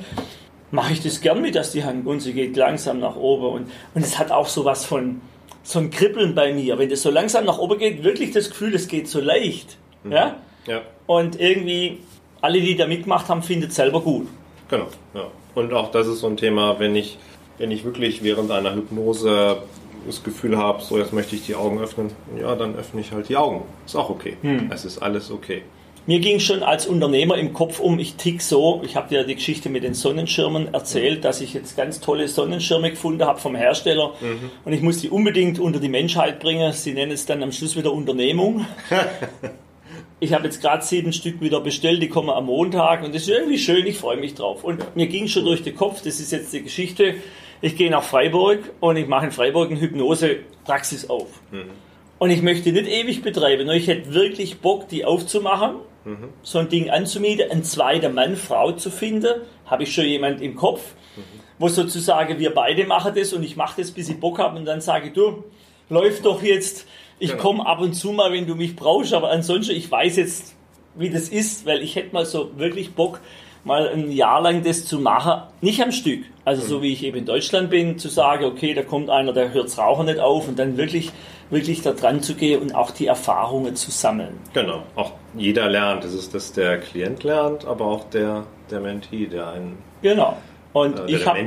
mache 0.71 0.93
ich 0.93 1.03
das 1.03 1.19
gern 1.19 1.41
mit, 1.41 1.55
dass 1.55 1.73
die 1.73 1.83
Hand 1.83 2.07
und 2.07 2.21
sie 2.21 2.31
geht 2.31 2.55
langsam 2.55 3.01
nach 3.01 3.17
oben. 3.17 3.47
Und, 3.47 3.71
und 3.93 4.05
es 4.05 4.17
hat 4.17 4.31
auch 4.31 4.47
so 4.47 4.63
was 4.63 4.85
von, 4.85 5.19
so 5.61 5.79
ein 5.79 5.89
Kribbeln 5.89 6.33
bei 6.33 6.53
mir. 6.53 6.79
Wenn 6.79 6.89
das 6.89 7.01
so 7.01 7.11
langsam 7.11 7.43
nach 7.43 7.57
oben 7.57 7.77
geht, 7.77 8.05
wirklich 8.05 8.31
das 8.31 8.51
Gefühl, 8.51 8.73
es 8.73 8.87
geht 8.87 9.09
so 9.09 9.19
leicht. 9.19 9.77
Mhm. 10.05 10.11
Ja? 10.13 10.35
ja? 10.65 10.81
Und 11.07 11.37
irgendwie, 11.41 11.97
alle, 12.39 12.61
die 12.61 12.77
da 12.77 12.87
mitgemacht 12.87 13.27
haben, 13.27 13.43
finden 13.43 13.67
es 13.67 13.75
selber 13.75 13.99
gut. 13.99 14.29
Genau, 14.69 14.87
ja. 15.13 15.27
Und 15.55 15.73
auch 15.73 15.91
das 15.91 16.07
ist 16.07 16.19
so 16.19 16.27
ein 16.27 16.37
Thema, 16.37 16.79
wenn 16.79 16.95
ich, 16.95 17.17
wenn 17.61 17.71
ich 17.71 17.85
wirklich 17.85 18.23
während 18.23 18.51
einer 18.51 18.75
Hypnose 18.75 19.61
das 20.05 20.23
Gefühl 20.23 20.57
habe, 20.57 20.83
so 20.83 20.97
jetzt 20.97 21.13
möchte 21.13 21.35
ich 21.35 21.45
die 21.45 21.55
Augen 21.55 21.79
öffnen, 21.79 22.11
ja, 22.39 22.55
dann 22.55 22.75
öffne 22.75 23.01
ich 23.01 23.11
halt 23.11 23.29
die 23.29 23.37
Augen. 23.37 23.63
Ist 23.85 23.95
auch 23.95 24.09
okay. 24.09 24.35
Hm. 24.41 24.71
Es 24.73 24.83
ist 24.83 24.97
alles 24.97 25.29
okay. 25.29 25.61
Mir 26.07 26.19
ging 26.19 26.39
schon 26.39 26.63
als 26.63 26.87
Unternehmer 26.87 27.37
im 27.37 27.53
Kopf 27.53 27.79
um, 27.79 27.99
ich 27.99 28.15
tick 28.15 28.41
so, 28.41 28.81
ich 28.83 28.95
habe 28.95 29.09
dir 29.09 29.23
die 29.23 29.35
Geschichte 29.35 29.69
mit 29.69 29.83
den 29.83 29.93
Sonnenschirmen 29.93 30.73
erzählt, 30.73 31.23
dass 31.23 31.41
ich 31.41 31.53
jetzt 31.53 31.77
ganz 31.77 31.99
tolle 31.99 32.27
Sonnenschirme 32.27 32.89
gefunden 32.89 33.23
habe 33.23 33.39
vom 33.39 33.55
Hersteller 33.55 34.13
mhm. 34.19 34.49
und 34.65 34.73
ich 34.73 34.81
muss 34.81 34.97
die 34.97 35.09
unbedingt 35.09 35.59
unter 35.59 35.79
die 35.79 35.89
Menschheit 35.89 36.39
bringen. 36.39 36.73
Sie 36.73 36.93
nennen 36.93 37.11
es 37.11 37.27
dann 37.27 37.43
am 37.43 37.51
Schluss 37.51 37.77
wieder 37.77 37.93
Unternehmung. 37.93 38.65
ich 40.19 40.33
habe 40.33 40.45
jetzt 40.45 40.59
gerade 40.61 40.83
sieben 40.83 41.13
Stück 41.13 41.39
wieder 41.39 41.61
bestellt, 41.61 42.01
die 42.01 42.09
kommen 42.09 42.31
am 42.31 42.45
Montag 42.45 43.03
und 43.03 43.13
das 43.13 43.23
ist 43.23 43.29
irgendwie 43.29 43.59
schön, 43.59 43.85
ich 43.85 43.97
freue 43.97 44.17
mich 44.17 44.33
drauf. 44.33 44.63
Und 44.63 44.95
mir 44.95 45.05
ging 45.05 45.27
schon 45.27 45.45
durch 45.45 45.61
den 45.61 45.75
Kopf, 45.75 46.01
das 46.03 46.19
ist 46.19 46.31
jetzt 46.31 46.51
die 46.51 46.63
Geschichte, 46.63 47.15
ich 47.61 47.75
gehe 47.75 47.91
nach 47.91 48.03
Freiburg 48.03 48.59
und 48.79 48.97
ich 48.97 49.07
mache 49.07 49.25
in 49.25 49.31
Freiburg 49.31 49.71
eine 49.71 49.79
Hypnose-Praxis 49.79 51.09
auf. 51.09 51.41
Mhm. 51.51 51.69
Und 52.17 52.29
ich 52.29 52.41
möchte 52.41 52.71
nicht 52.71 52.87
ewig 52.87 53.21
betreiben, 53.23 53.65
nur 53.65 53.75
ich 53.75 53.87
hätte 53.87 54.13
wirklich 54.13 54.59
Bock, 54.59 54.87
die 54.89 55.05
aufzumachen 55.05 55.77
mhm. 56.05 56.29
so 56.43 56.59
ein 56.59 56.69
Ding 56.69 56.89
anzumieten, 56.89 57.49
ein 57.51 57.63
zweiter 57.63 58.09
Mann, 58.09 58.35
Frau 58.35 58.71
zu 58.73 58.89
finden, 58.89 59.41
habe 59.65 59.83
ich 59.83 59.93
schon 59.93 60.05
jemand 60.05 60.41
im 60.41 60.55
Kopf, 60.55 60.93
mhm. 61.15 61.21
wo 61.59 61.67
sozusagen 61.67 62.39
wir 62.39 62.53
beide 62.53 62.85
machen 62.85 63.13
das 63.15 63.33
und 63.33 63.43
ich 63.43 63.55
mache 63.55 63.81
das, 63.81 63.91
bis 63.91 64.09
ich 64.09 64.19
Bock 64.19 64.39
habe 64.39 64.57
und 64.57 64.65
dann 64.65 64.81
sage 64.81 65.07
ich, 65.07 65.13
du, 65.13 65.43
läuft 65.89 66.25
doch 66.25 66.41
jetzt, 66.41 66.87
ich 67.19 67.31
genau. 67.31 67.41
komme 67.41 67.65
ab 67.65 67.81
und 67.81 67.93
zu 67.93 68.11
mal, 68.11 68.31
wenn 68.31 68.47
du 68.47 68.55
mich 68.55 68.75
brauchst, 68.75 69.13
aber 69.13 69.29
ansonsten, 69.29 69.75
ich 69.75 69.89
weiß 69.89 70.17
jetzt, 70.17 70.55
wie 70.95 71.09
das 71.09 71.29
ist, 71.29 71.65
weil 71.65 71.81
ich 71.81 71.95
hätte 71.95 72.13
mal 72.13 72.25
so 72.25 72.57
wirklich 72.57 72.93
Bock, 72.93 73.21
mal 73.63 73.89
ein 73.89 74.11
Jahr 74.11 74.41
lang 74.41 74.63
das 74.63 74.85
zu 74.85 74.99
machen, 74.99 75.43
nicht 75.61 75.81
am 75.81 75.91
Stück. 75.91 76.23
Also 76.45 76.63
mhm. 76.63 76.67
so 76.67 76.81
wie 76.81 76.93
ich 76.93 77.03
eben 77.03 77.17
in 77.17 77.25
Deutschland 77.25 77.69
bin, 77.69 77.97
zu 77.97 78.09
sagen, 78.09 78.45
okay, 78.45 78.73
da 78.73 78.83
kommt 78.83 79.09
einer, 79.09 79.33
der 79.33 79.53
hört 79.53 79.65
das 79.65 79.77
Rauchen 79.77 80.07
nicht 80.07 80.19
auf 80.19 80.47
und 80.47 80.57
dann 80.57 80.77
wirklich, 80.77 81.11
wirklich 81.49 81.81
da 81.81 81.91
dran 81.91 82.21
zu 82.21 82.35
gehen 82.35 82.61
und 82.61 82.73
auch 82.73 82.91
die 82.91 83.07
Erfahrungen 83.07 83.75
zu 83.75 83.91
sammeln. 83.91 84.37
Genau, 84.53 84.83
auch 84.95 85.11
jeder 85.35 85.69
lernt. 85.69 86.03
Es 86.03 86.13
ist, 86.13 86.33
dass 86.33 86.53
der 86.53 86.79
Klient 86.79 87.23
lernt, 87.23 87.65
aber 87.65 87.85
auch 87.85 88.09
der, 88.09 88.45
der 88.69 88.79
Mentee, 88.79 89.27
der 89.27 89.49
einen. 89.49 89.77
Genau. 90.01 90.37
Und 90.73 90.99
äh, 90.99 91.05
ich 91.07 91.25
habe 91.25 91.39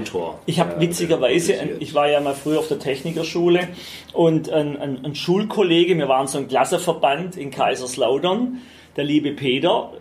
ich 0.46 0.60
habe 0.60 0.80
witzigerweise, 0.80 1.54
ich 1.80 1.94
war 1.94 2.08
ja 2.08 2.20
mal 2.20 2.34
früher 2.34 2.58
auf 2.58 2.68
der 2.68 2.78
Technikerschule 2.78 3.68
und 4.12 4.50
ein, 4.50 4.78
ein, 4.78 5.04
ein 5.04 5.14
Schulkollege, 5.14 5.96
wir 5.96 6.08
waren 6.08 6.26
so 6.26 6.38
ein 6.38 6.48
Klasseverband 6.48 7.36
in 7.36 7.50
Kaiserslautern, 7.50 8.60
der 8.96 9.04
liebe 9.04 9.32
Peter, 9.32 9.92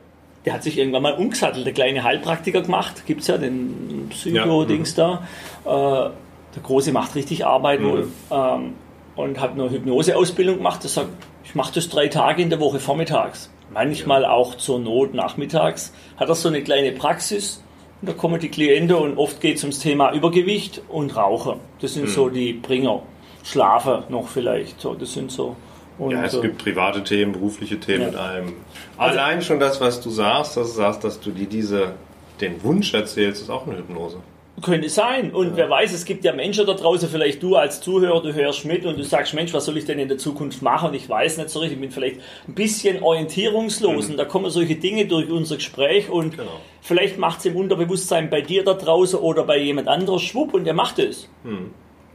der 0.45 0.53
hat 0.53 0.63
sich 0.63 0.77
irgendwann 0.77 1.03
mal 1.03 1.13
umgesattelt, 1.13 1.65
der 1.65 1.73
kleine 1.73 2.03
Heilpraktiker 2.03 2.62
gemacht, 2.62 3.06
gibt 3.06 3.21
es 3.21 3.27
ja 3.27 3.38
den 3.38 4.08
Psycho-Dings 4.10 4.95
ja. 4.97 5.21
da. 5.65 6.06
Äh, 6.08 6.10
der 6.56 6.62
Große 6.63 6.91
macht 6.91 7.15
richtig 7.15 7.45
Arbeit 7.45 7.79
Mhm. 7.79 7.86
wohl 7.86 8.08
ähm, 8.32 8.73
und 9.15 9.39
hat 9.39 9.51
eine 9.53 9.69
Hypnoseausbildung 9.69 10.58
gemacht. 10.58 10.84
Er 10.84 10.89
sagt, 10.89 11.10
ich 11.43 11.56
mache 11.56 11.73
das 11.75 11.89
drei 11.89 12.08
Tage 12.08 12.41
in 12.41 12.49
der 12.49 12.60
Woche 12.60 12.79
vormittags. 12.79 13.49
Manchmal 13.73 14.25
auch 14.25 14.56
zur 14.56 14.79
Not 14.79 15.13
nachmittags. 15.13 15.93
Hat 16.17 16.29
er 16.29 16.36
so 16.36 16.47
eine 16.49 16.62
kleine 16.62 16.91
Praxis 16.91 17.63
und 18.01 18.10
da 18.10 18.13
kommen 18.13 18.39
die 18.39 18.49
Klienten 18.49 18.95
und 18.95 19.17
oft 19.17 19.41
geht 19.41 19.58
es 19.58 19.63
ums 19.63 19.79
Thema 19.79 20.12
Übergewicht 20.13 20.82
und 20.89 21.15
Rauchen. 21.15 21.60
Das 21.79 21.93
sind 21.95 22.03
Mhm. 22.03 22.10
so 22.10 22.29
die 22.29 22.53
Bringer. 22.53 23.01
Schlafen 23.43 24.03
noch 24.10 24.27
vielleicht. 24.27 24.79
So, 24.79 24.93
das 24.93 25.13
sind 25.13 25.32
so. 25.32 25.56
Und, 25.97 26.12
Ja, 26.12 26.23
es 26.25 26.34
äh, 26.34 26.41
gibt 26.41 26.58
private 26.63 27.03
Themen, 27.03 27.34
berufliche 27.34 27.79
Themen 27.79 28.01
Ja. 28.01 28.08
mit 28.08 28.15
allem. 28.17 28.53
Also- 28.97 29.19
Allein 29.19 29.41
schon 29.41 29.60
das, 29.60 29.79
was 29.79 30.01
du 30.01 30.10
sagst, 30.10 30.58
dass 30.58 30.69
du 30.69 30.73
sagst, 30.77 31.03
dass 31.03 31.19
du 31.19 31.32
dir 31.32 31.45
diese, 31.47 31.93
den 32.41 32.63
Wunsch 32.63 32.93
erzählst, 32.93 33.41
ist 33.43 33.49
auch 33.49 33.67
eine 33.67 33.77
Hypnose. 33.77 34.17
Könnte 34.62 34.88
sein. 34.88 35.32
Und 35.32 35.56
wer 35.58 35.67
weiß, 35.67 35.93
es 35.93 36.06
gibt 36.06 36.23
ja 36.23 36.32
Menschen 36.32 36.65
da 36.67 36.73
draußen, 36.73 37.10
vielleicht 37.10 37.41
du 37.41 37.56
als 37.56 37.82
Zuhörer, 37.82 38.21
du 38.21 38.34
hörst 38.34 38.65
mit 38.65 38.86
und 38.86 38.97
du 38.99 39.03
sagst, 39.03 39.34
Mensch, 39.34 39.51
was 39.51 39.65
soll 39.65 39.77
ich 39.77 39.86
denn 39.86 39.97
in 39.97 40.08
der 40.08 40.19
Zukunft 40.19 40.62
machen? 40.62 40.89
Und 40.89 40.95
ich 40.95 41.10
weiß 41.10 41.38
nicht 41.38 41.49
so 41.49 41.60
richtig, 41.60 41.77
ich 41.77 41.82
bin 41.82 41.91
vielleicht 41.91 42.21
ein 42.47 42.53
bisschen 42.53 43.01
orientierungslos. 43.01 44.10
Und 44.10 44.17
da 44.17 44.25
kommen 44.25 44.49
solche 44.51 44.75
Dinge 44.75 45.06
durch 45.08 45.29
unser 45.32 45.56
Gespräch 45.56 46.08
und 46.10 46.38
Genau. 46.38 46.51
vielleicht 46.82 47.17
macht 47.17 47.39
es 47.39 47.45
im 47.45 47.56
Unterbewusstsein 47.56 48.29
bei 48.29 48.41
dir 48.41 48.63
da 48.63 48.73
draußen 48.75 49.17
oder 49.19 49.43
bei 49.43 49.58
jemand 49.58 49.88
anderes 49.88 50.21
schwupp 50.21 50.53
und 50.53 50.65
der 50.65 50.75
macht 50.75 50.99
es. 50.99 51.27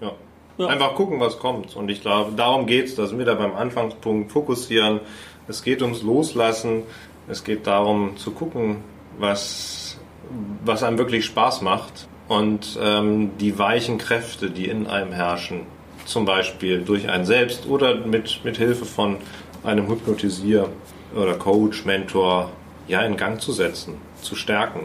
Ja. 0.00 0.12
Ja. 0.58 0.66
Einfach 0.66 0.94
gucken, 0.96 1.20
was 1.20 1.38
kommt. 1.38 1.76
Und 1.76 1.88
ich 1.88 2.02
glaube, 2.02 2.32
darum 2.36 2.66
geht's, 2.66 2.96
dass 2.96 3.16
wir 3.16 3.24
da 3.24 3.34
beim 3.34 3.54
Anfangspunkt 3.54 4.32
fokussieren. 4.32 5.00
Es 5.46 5.62
geht 5.62 5.82
ums 5.82 6.02
Loslassen. 6.02 6.82
Es 7.28 7.44
geht 7.44 7.66
darum 7.66 8.16
zu 8.16 8.32
gucken, 8.32 8.78
was, 9.18 9.98
was 10.64 10.82
einem 10.82 10.98
wirklich 10.98 11.24
Spaß 11.26 11.62
macht. 11.62 12.08
Und 12.26 12.78
ähm, 12.82 13.30
die 13.38 13.58
weichen 13.58 13.98
Kräfte, 13.98 14.50
die 14.50 14.66
in 14.66 14.86
einem 14.86 15.12
herrschen, 15.12 15.62
zum 16.04 16.24
Beispiel 16.24 16.82
durch 16.82 17.08
einen 17.08 17.24
selbst 17.24 17.66
oder 17.66 17.94
mit, 17.94 18.44
mit 18.44 18.56
Hilfe 18.56 18.84
von 18.84 19.18
einem 19.62 19.88
Hypnotisier 19.88 20.68
oder 21.14 21.34
Coach, 21.34 21.84
Mentor, 21.84 22.50
ja, 22.88 23.02
in 23.02 23.16
Gang 23.16 23.40
zu 23.40 23.52
setzen, 23.52 23.94
zu 24.20 24.34
stärken, 24.34 24.80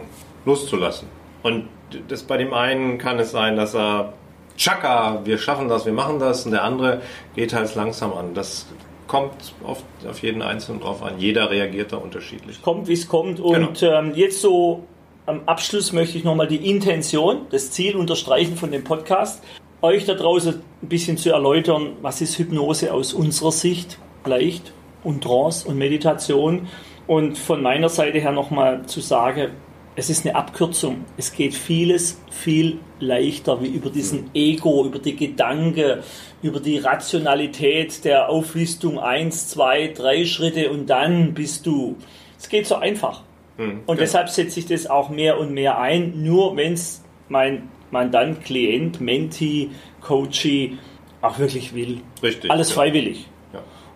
loszulassen. 0.46 1.08
Und 1.42 1.68
das 2.08 2.24
bei 2.24 2.38
dem 2.38 2.54
einen 2.54 2.98
kann 2.98 3.20
es 3.20 3.32
sein, 3.32 3.56
dass 3.56 3.76
er 3.76 4.14
Chaka, 4.58 5.22
wir 5.26 5.38
schaffen 5.38 5.68
das, 5.68 5.86
wir 5.86 5.94
machen 5.94 6.20
das, 6.20 6.46
und 6.46 6.52
der 6.52 6.64
andere 6.64 7.02
geht 7.36 7.54
halt 7.54 7.74
langsam 7.76 8.14
an. 8.14 8.34
Das 8.34 8.68
kommt 9.08 9.54
auf, 9.64 9.84
auf 10.10 10.22
jeden 10.22 10.42
Einzelnen 10.42 10.82
drauf 10.82 11.04
an. 11.04 11.20
Jeder 11.20 11.50
reagiert 11.50 11.92
da 11.92 11.98
unterschiedlich. 11.98 12.62
Kommt, 12.62 12.88
wie 12.88 12.94
es 12.94 13.08
kommt. 13.08 13.40
Und 13.40 13.84
ähm, 13.84 14.14
jetzt 14.16 14.42
so 14.42 14.84
am 15.26 15.42
Abschluss 15.46 15.94
möchte 15.94 16.18
ich 16.18 16.24
nochmal 16.24 16.48
die 16.48 16.70
Intention, 16.70 17.46
das 17.50 17.72
Ziel 17.72 17.96
unterstreichen 17.96 18.58
von 18.58 18.72
dem 18.72 18.84
Podcast, 18.84 19.44
euch 19.82 20.06
da 20.06 20.14
draußen 20.16 20.62
ein 20.82 20.90
bisschen 20.90 21.18
zu 21.18 21.32
erläutern, 21.32 21.98
was 22.02 22.22
ist 22.22 22.38
Hypnose 22.38 22.94
aus 22.94 23.14
unserer 23.14 23.52
Sicht, 23.52 24.00
leicht 24.26 24.74
und 25.04 25.24
Trance 25.24 25.68
und 25.68 25.78
Meditation. 25.78 26.68
Und 27.06 27.38
von 27.38 27.62
meiner 27.62 27.90
Seite 27.90 28.20
her 28.20 28.32
nochmal 28.32 28.86
zu 28.86 29.02
sagen, 29.02 29.52
es 29.96 30.10
ist 30.10 30.26
eine 30.26 30.36
Abkürzung. 30.36 31.06
Es 31.18 31.34
geht 31.34 31.54
vieles 31.54 32.20
viel 32.32 32.80
leichter, 33.00 33.62
wie 33.62 33.68
über 33.68 33.90
diesen 33.90 34.30
Ego, 34.34 34.86
über 34.86 35.00
die 35.00 35.16
Gedanken, 35.16 36.02
über 36.42 36.60
die 36.60 36.80
Rationalität 36.80 38.04
der 38.04 38.30
Auflistung 38.30 39.00
eins, 39.00 39.50
zwei, 39.50 39.88
drei 39.90 40.26
Schritte 40.26 40.72
und 40.72 40.88
dann 40.88 41.34
bist 41.34 41.66
du. 41.66 41.96
Es 42.40 42.50
geht 42.50 42.66
so 42.66 42.76
einfach. 42.76 43.22
Und 43.58 43.86
genau. 43.86 43.94
deshalb 44.00 44.30
setze 44.30 44.60
ich 44.60 44.66
das 44.66 44.88
auch 44.88 45.10
mehr 45.10 45.40
und 45.40 45.54
mehr 45.54 45.80
ein, 45.80 46.24
nur 46.24 46.56
wenn 46.58 46.74
es 46.74 47.04
mein 47.30 47.70
Mandant, 47.92 48.44
Klient, 48.44 49.00
Menti, 49.00 49.70
Coachee 50.02 50.74
auch 51.22 51.38
wirklich 51.38 51.74
will. 51.76 52.02
Richtig, 52.22 52.50
Alles 52.50 52.70
ja. 52.70 52.76
freiwillig. 52.76 53.28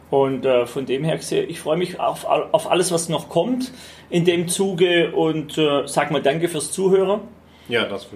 Und 0.10 0.46
äh, 0.46 0.65
von 0.65 0.86
dem 0.86 1.04
her 1.04 1.17
gesehen, 1.17 1.50
ich 1.50 1.60
freue 1.60 1.78
mich 1.78 2.00
auf, 2.00 2.26
auf 2.26 2.72
alles, 2.72 2.91
was 2.91 3.10
noch 3.10 3.30
kommt 3.30 3.72
in 4.10 4.24
dem 4.24 4.48
Zuge 4.48 5.12
und 5.12 5.58
äh, 5.58 5.86
sag 5.86 6.12
mal 6.12 6.22
danke 6.22 6.48
fürs 6.48 6.72
Zuhören. 6.72 7.22
Ja, 7.67 7.86
das 7.86 8.08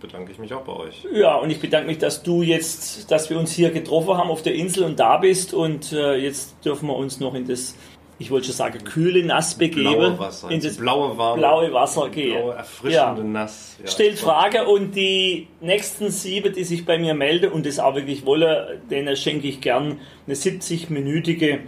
bedanke 0.00 0.32
ich 0.32 0.38
mich 0.38 0.52
auch 0.54 0.62
bei 0.62 0.72
euch. 0.72 1.06
Ja, 1.12 1.36
und 1.36 1.50
ich 1.50 1.60
bedanke 1.60 1.88
mich, 1.88 1.98
dass 1.98 2.22
du 2.22 2.42
jetzt, 2.42 3.10
dass 3.10 3.28
wir 3.28 3.38
uns 3.38 3.52
hier 3.52 3.70
getroffen 3.70 4.16
haben 4.16 4.30
auf 4.30 4.42
der 4.42 4.54
Insel 4.54 4.84
und 4.84 4.98
da 4.98 5.18
bist 5.18 5.52
und 5.52 5.92
äh, 5.92 6.16
jetzt 6.16 6.64
dürfen 6.64 6.88
wir 6.88 6.96
uns 6.96 7.20
noch 7.20 7.34
in 7.34 7.46
das, 7.46 7.76
ich 8.18 8.30
wollte 8.30 8.46
schon 8.46 8.54
sagen, 8.54 8.82
kühle 8.84 9.24
Nass 9.24 9.54
begeben. 9.56 9.90
Blaue 9.90 10.18
Wasser, 10.18 10.50
in 10.50 10.60
das 10.60 10.76
blaue, 10.78 11.18
warme, 11.18 11.38
blaue 11.40 11.72
Wasser 11.72 12.08
gehen. 12.08 12.34
blaue, 12.38 12.54
erfrischende 12.54 13.22
Ja. 13.22 13.26
Nass. 13.28 13.76
Ja, 13.82 13.90
Stellt 13.90 14.18
Frage 14.18 14.66
und 14.66 14.94
die 14.96 15.48
nächsten 15.60 16.10
sieben, 16.10 16.52
die 16.54 16.64
sich 16.64 16.86
bei 16.86 16.98
mir 16.98 17.14
melden 17.14 17.52
und 17.52 17.66
das 17.66 17.78
auch 17.78 17.94
wirklich 17.94 18.24
wollen, 18.24 18.80
denen 18.90 19.14
schenke 19.16 19.46
ich 19.48 19.60
gern 19.60 20.00
eine 20.26 20.34
70-minütige 20.34 21.58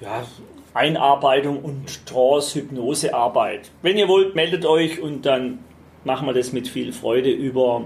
ja, 0.00 0.24
Einarbeitung 0.74 1.62
und 1.62 2.06
Trance-Hypnose-Arbeit. 2.06 3.70
Wenn 3.82 3.98
ihr 3.98 4.08
wollt, 4.08 4.34
meldet 4.34 4.64
euch 4.64 5.00
und 5.00 5.26
dann 5.26 5.58
machen 6.04 6.26
wir 6.26 6.32
das 6.34 6.52
mit 6.52 6.68
viel 6.68 6.92
Freude 6.92 7.30
über 7.30 7.84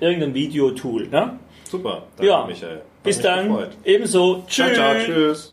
irgendein 0.00 0.34
Videotool. 0.34 1.08
Ne? 1.08 1.38
Super, 1.64 2.04
danke 2.16 2.30
Ja, 2.30 2.44
Michael. 2.46 2.76
Hat 2.76 2.82
bis 3.02 3.20
dann. 3.20 3.48
gefreut. 3.48 3.70
Ebenso. 3.84 4.44
Ciao, 4.48 4.68
Tschüss. 4.68 4.76
ciao, 4.76 4.94
tschüss. 5.04 5.42